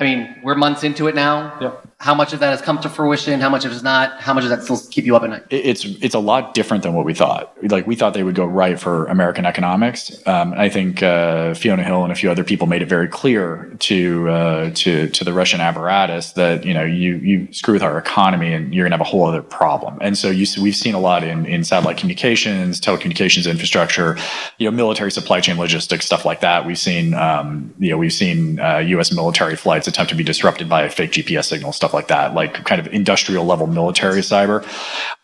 I 0.00 0.04
mean, 0.04 0.36
we're 0.42 0.56
months 0.56 0.84
into 0.84 1.06
it 1.06 1.14
now. 1.14 1.56
Yep 1.60 1.87
how 2.00 2.14
much 2.14 2.32
of 2.32 2.38
that 2.38 2.50
has 2.50 2.62
come 2.62 2.78
to 2.78 2.88
fruition 2.88 3.40
how 3.40 3.48
much 3.48 3.64
of 3.64 3.72
it 3.72 3.74
is 3.74 3.82
not 3.82 4.20
how 4.20 4.32
much 4.32 4.42
does 4.42 4.50
that 4.50 4.62
still 4.62 4.80
keep 4.90 5.04
you 5.04 5.16
up 5.16 5.22
at 5.22 5.30
night? 5.30 5.44
It's 5.50 5.84
it's 5.84 6.14
a 6.14 6.20
lot 6.20 6.54
different 6.54 6.84
than 6.84 6.94
what 6.94 7.04
we 7.04 7.12
thought. 7.12 7.52
Like 7.62 7.88
we 7.88 7.96
thought 7.96 8.14
they 8.14 8.22
would 8.22 8.36
go 8.36 8.44
right 8.44 8.78
for 8.78 9.06
american 9.06 9.44
economics. 9.44 10.26
Um, 10.26 10.54
i 10.56 10.68
think 10.68 11.02
uh, 11.02 11.54
fiona 11.54 11.82
hill 11.82 12.04
and 12.04 12.12
a 12.12 12.14
few 12.14 12.30
other 12.30 12.44
people 12.44 12.66
made 12.66 12.82
it 12.82 12.88
very 12.88 13.08
clear 13.08 13.74
to 13.80 14.28
uh, 14.28 14.70
to 14.74 15.08
to 15.08 15.24
the 15.24 15.32
russian 15.32 15.60
apparatus 15.60 16.32
that 16.32 16.64
you 16.64 16.72
know 16.72 16.84
you 16.84 17.16
you 17.16 17.52
screw 17.52 17.74
with 17.74 17.82
our 17.82 17.98
economy 17.98 18.52
and 18.52 18.74
you're 18.74 18.88
to 18.88 18.94
have 18.94 19.00
a 19.00 19.04
whole 19.04 19.26
other 19.26 19.42
problem. 19.42 19.98
And 20.00 20.16
so 20.16 20.30
you 20.30 20.46
we've 20.60 20.76
seen 20.76 20.94
a 20.94 21.00
lot 21.00 21.24
in 21.24 21.46
in 21.46 21.64
satellite 21.64 21.96
communications 21.96 22.80
telecommunications 22.80 23.50
infrastructure 23.50 24.16
you 24.58 24.70
know 24.70 24.74
military 24.74 25.10
supply 25.10 25.40
chain 25.40 25.58
logistics 25.58 26.06
stuff 26.06 26.24
like 26.24 26.40
that. 26.40 26.66
We've 26.66 26.78
seen 26.78 27.14
um, 27.14 27.74
you 27.78 27.90
know 27.90 27.98
we've 27.98 28.12
seen 28.12 28.60
uh, 28.60 28.78
us 28.98 29.12
military 29.12 29.56
flights 29.56 29.88
attempt 29.88 30.10
to 30.10 30.16
be 30.16 30.24
disrupted 30.24 30.68
by 30.68 30.82
a 30.82 30.90
fake 30.90 31.12
gps 31.12 31.46
signal 31.46 31.72
stuff 31.72 31.87
stuff 31.88 31.94
like 31.94 32.08
that, 32.08 32.34
like 32.34 32.64
kind 32.64 32.80
of 32.80 32.92
industrial 32.92 33.44
level 33.44 33.66
military 33.66 34.20
cyber. 34.20 34.64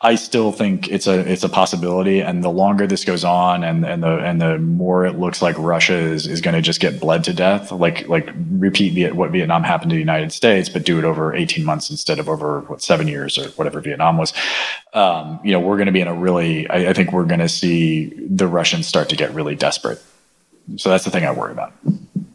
I 0.00 0.14
still 0.14 0.50
think 0.52 0.88
it's 0.88 1.06
a 1.06 1.20
it's 1.30 1.44
a 1.44 1.48
possibility, 1.48 2.20
and 2.20 2.42
the 2.42 2.48
longer 2.48 2.86
this 2.86 3.04
goes 3.04 3.24
on, 3.24 3.64
and 3.64 3.84
and 3.84 4.02
the 4.02 4.18
and 4.18 4.40
the 4.40 4.58
more 4.58 5.04
it 5.04 5.18
looks 5.18 5.42
like 5.42 5.56
Russia 5.58 5.94
is 5.94 6.26
is 6.26 6.40
going 6.40 6.54
to 6.54 6.62
just 6.62 6.80
get 6.80 7.00
bled 7.00 7.24
to 7.24 7.34
death, 7.34 7.70
like 7.70 8.08
like 8.08 8.30
repeat 8.50 9.14
what 9.14 9.30
Vietnam 9.30 9.62
happened 9.62 9.90
to 9.90 9.94
the 9.94 10.00
United 10.00 10.32
States, 10.32 10.68
but 10.68 10.84
do 10.84 10.98
it 10.98 11.04
over 11.04 11.34
eighteen 11.34 11.64
months 11.64 11.90
instead 11.90 12.18
of 12.18 12.28
over 12.28 12.60
what 12.60 12.82
seven 12.82 13.08
years 13.08 13.36
or 13.38 13.48
whatever 13.50 13.80
Vietnam 13.80 14.16
was. 14.16 14.32
Um, 14.94 15.40
you 15.44 15.52
know, 15.52 15.60
we're 15.60 15.76
going 15.76 15.86
to 15.86 15.92
be 15.92 16.00
in 16.00 16.08
a 16.08 16.14
really. 16.14 16.68
I, 16.68 16.90
I 16.90 16.92
think 16.92 17.12
we're 17.12 17.26
going 17.26 17.40
to 17.40 17.48
see 17.48 18.12
the 18.28 18.46
Russians 18.46 18.86
start 18.86 19.08
to 19.10 19.16
get 19.16 19.34
really 19.34 19.54
desperate. 19.54 20.02
So 20.76 20.88
that's 20.88 21.04
the 21.04 21.10
thing 21.10 21.26
I 21.26 21.30
worry 21.30 21.52
about. 21.52 21.74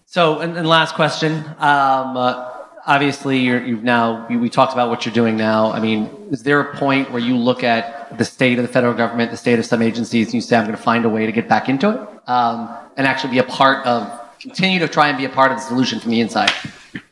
So, 0.06 0.40
and, 0.40 0.56
and 0.56 0.68
last 0.68 0.94
question. 0.94 1.34
Um, 1.58 2.18
uh, 2.18 2.59
obviously 2.90 3.38
you 3.38 3.54
have 3.54 3.84
now 3.84 4.28
we 4.28 4.50
talked 4.50 4.74
about 4.74 4.90
what 4.90 5.06
you're 5.06 5.14
doing 5.14 5.38
now. 5.38 5.72
I 5.72 5.80
mean 5.80 6.10
is 6.32 6.44
there 6.44 6.60
a 6.60 6.76
point 6.76 7.12
where 7.12 7.22
you 7.22 7.38
look 7.38 7.64
at 7.64 8.18
the 8.18 8.26
state 8.26 8.58
of 8.58 8.64
the 8.64 8.74
federal 8.74 8.96
government 8.96 9.30
the 9.32 9.38
state 9.38 9.60
of 9.60 9.66
some 9.66 9.82
agencies 9.82 10.28
and 10.28 10.34
you 10.34 10.42
say 10.42 10.58
i'm 10.58 10.66
going 10.66 10.76
to 10.76 10.82
find 10.82 11.06
a 11.06 11.10
way 11.10 11.26
to 11.28 11.32
get 11.32 11.48
back 11.48 11.70
into 11.70 11.90
it 11.92 12.00
um, 12.28 12.70
and 12.98 13.06
actually 13.06 13.32
be 13.32 13.38
a 13.38 13.44
part 13.44 13.86
of 13.86 14.00
continue 14.40 14.80
to 14.80 14.88
try 14.88 15.08
and 15.08 15.18
be 15.18 15.26
a 15.26 15.30
part 15.30 15.52
of 15.52 15.58
the 15.58 15.64
solution 15.64 16.00
from 16.00 16.12
the 16.12 16.22
inside? 16.22 16.52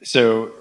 So 0.03 0.51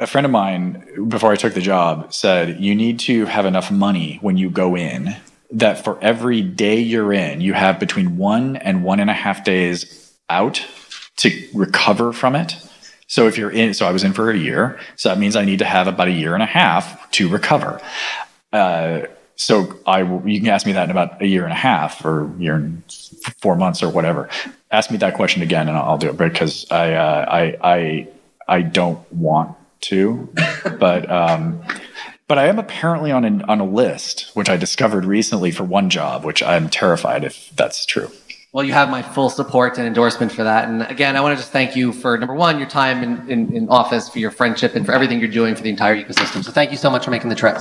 a 0.00 0.06
friend 0.06 0.24
of 0.24 0.32
mine 0.32 1.08
before 1.08 1.32
i 1.32 1.36
took 1.36 1.54
the 1.54 1.60
job 1.60 2.12
said 2.12 2.60
you 2.60 2.74
need 2.74 2.98
to 2.98 3.24
have 3.26 3.46
enough 3.46 3.70
money 3.70 4.18
when 4.20 4.36
you 4.36 4.50
go 4.50 4.76
in 4.76 5.16
that 5.52 5.84
for 5.84 5.96
every 6.02 6.42
day 6.42 6.78
you're 6.80 7.12
in 7.12 7.40
you 7.40 7.52
have 7.52 7.78
between 7.78 8.16
one 8.16 8.56
and 8.56 8.82
one 8.82 8.98
and 8.98 9.08
a 9.08 9.14
half 9.14 9.44
days 9.44 10.12
out 10.28 10.66
to 11.16 11.30
recover 11.54 12.12
from 12.12 12.34
it 12.34 12.56
so 13.06 13.26
if 13.26 13.38
you're 13.38 13.50
in, 13.50 13.74
so 13.74 13.86
I 13.86 13.92
was 13.92 14.04
in 14.04 14.12
for 14.12 14.30
a 14.30 14.36
year. 14.36 14.78
So 14.96 15.08
that 15.08 15.18
means 15.18 15.36
I 15.36 15.44
need 15.44 15.60
to 15.60 15.64
have 15.64 15.86
about 15.86 16.08
a 16.08 16.12
year 16.12 16.34
and 16.34 16.42
a 16.42 16.46
half 16.46 17.10
to 17.12 17.28
recover. 17.28 17.80
Uh, 18.52 19.02
so 19.36 19.78
I, 19.86 20.00
you 20.02 20.40
can 20.40 20.48
ask 20.48 20.66
me 20.66 20.72
that 20.72 20.84
in 20.84 20.90
about 20.90 21.22
a 21.22 21.26
year 21.26 21.44
and 21.44 21.52
a 21.52 21.56
half 21.56 22.04
or 22.04 22.32
year 22.38 22.54
and 22.54 22.82
four 23.40 23.54
months 23.54 23.82
or 23.82 23.90
whatever. 23.90 24.28
Ask 24.70 24.90
me 24.90 24.96
that 24.98 25.14
question 25.14 25.42
again, 25.42 25.68
and 25.68 25.76
I'll 25.76 25.98
do 25.98 26.08
it 26.08 26.16
because 26.16 26.66
I, 26.70 26.94
uh, 26.94 27.26
I, 27.28 27.56
I, 27.62 28.08
I 28.48 28.62
don't 28.62 29.12
want 29.12 29.56
to, 29.82 30.32
but, 30.78 31.10
um, 31.10 31.62
but 32.28 32.38
I 32.38 32.46
am 32.46 32.58
apparently 32.58 33.12
on 33.12 33.24
a, 33.24 33.44
on 33.44 33.60
a 33.60 33.66
list, 33.66 34.30
which 34.34 34.48
I 34.48 34.56
discovered 34.56 35.04
recently 35.04 35.50
for 35.52 35.64
one 35.64 35.90
job, 35.90 36.24
which 36.24 36.42
I'm 36.42 36.68
terrified 36.68 37.22
if 37.22 37.50
that's 37.54 37.86
true. 37.86 38.10
Well, 38.56 38.64
you 38.64 38.72
have 38.72 38.88
my 38.88 39.02
full 39.02 39.28
support 39.28 39.76
and 39.76 39.86
endorsement 39.86 40.32
for 40.32 40.42
that. 40.42 40.66
And 40.66 40.80
again, 40.84 41.14
I 41.14 41.20
want 41.20 41.36
to 41.36 41.42
just 41.42 41.52
thank 41.52 41.76
you 41.76 41.92
for 41.92 42.16
number 42.16 42.32
one, 42.32 42.58
your 42.58 42.66
time 42.66 43.02
in, 43.02 43.30
in, 43.30 43.54
in 43.54 43.68
office, 43.68 44.08
for 44.08 44.18
your 44.18 44.30
friendship, 44.30 44.74
and 44.74 44.86
for 44.86 44.92
everything 44.92 45.20
you're 45.20 45.28
doing 45.28 45.54
for 45.54 45.60
the 45.60 45.68
entire 45.68 45.94
ecosystem. 46.02 46.42
So 46.42 46.52
thank 46.52 46.70
you 46.70 46.78
so 46.78 46.88
much 46.88 47.04
for 47.04 47.10
making 47.10 47.28
the 47.28 47.34
trip. 47.34 47.58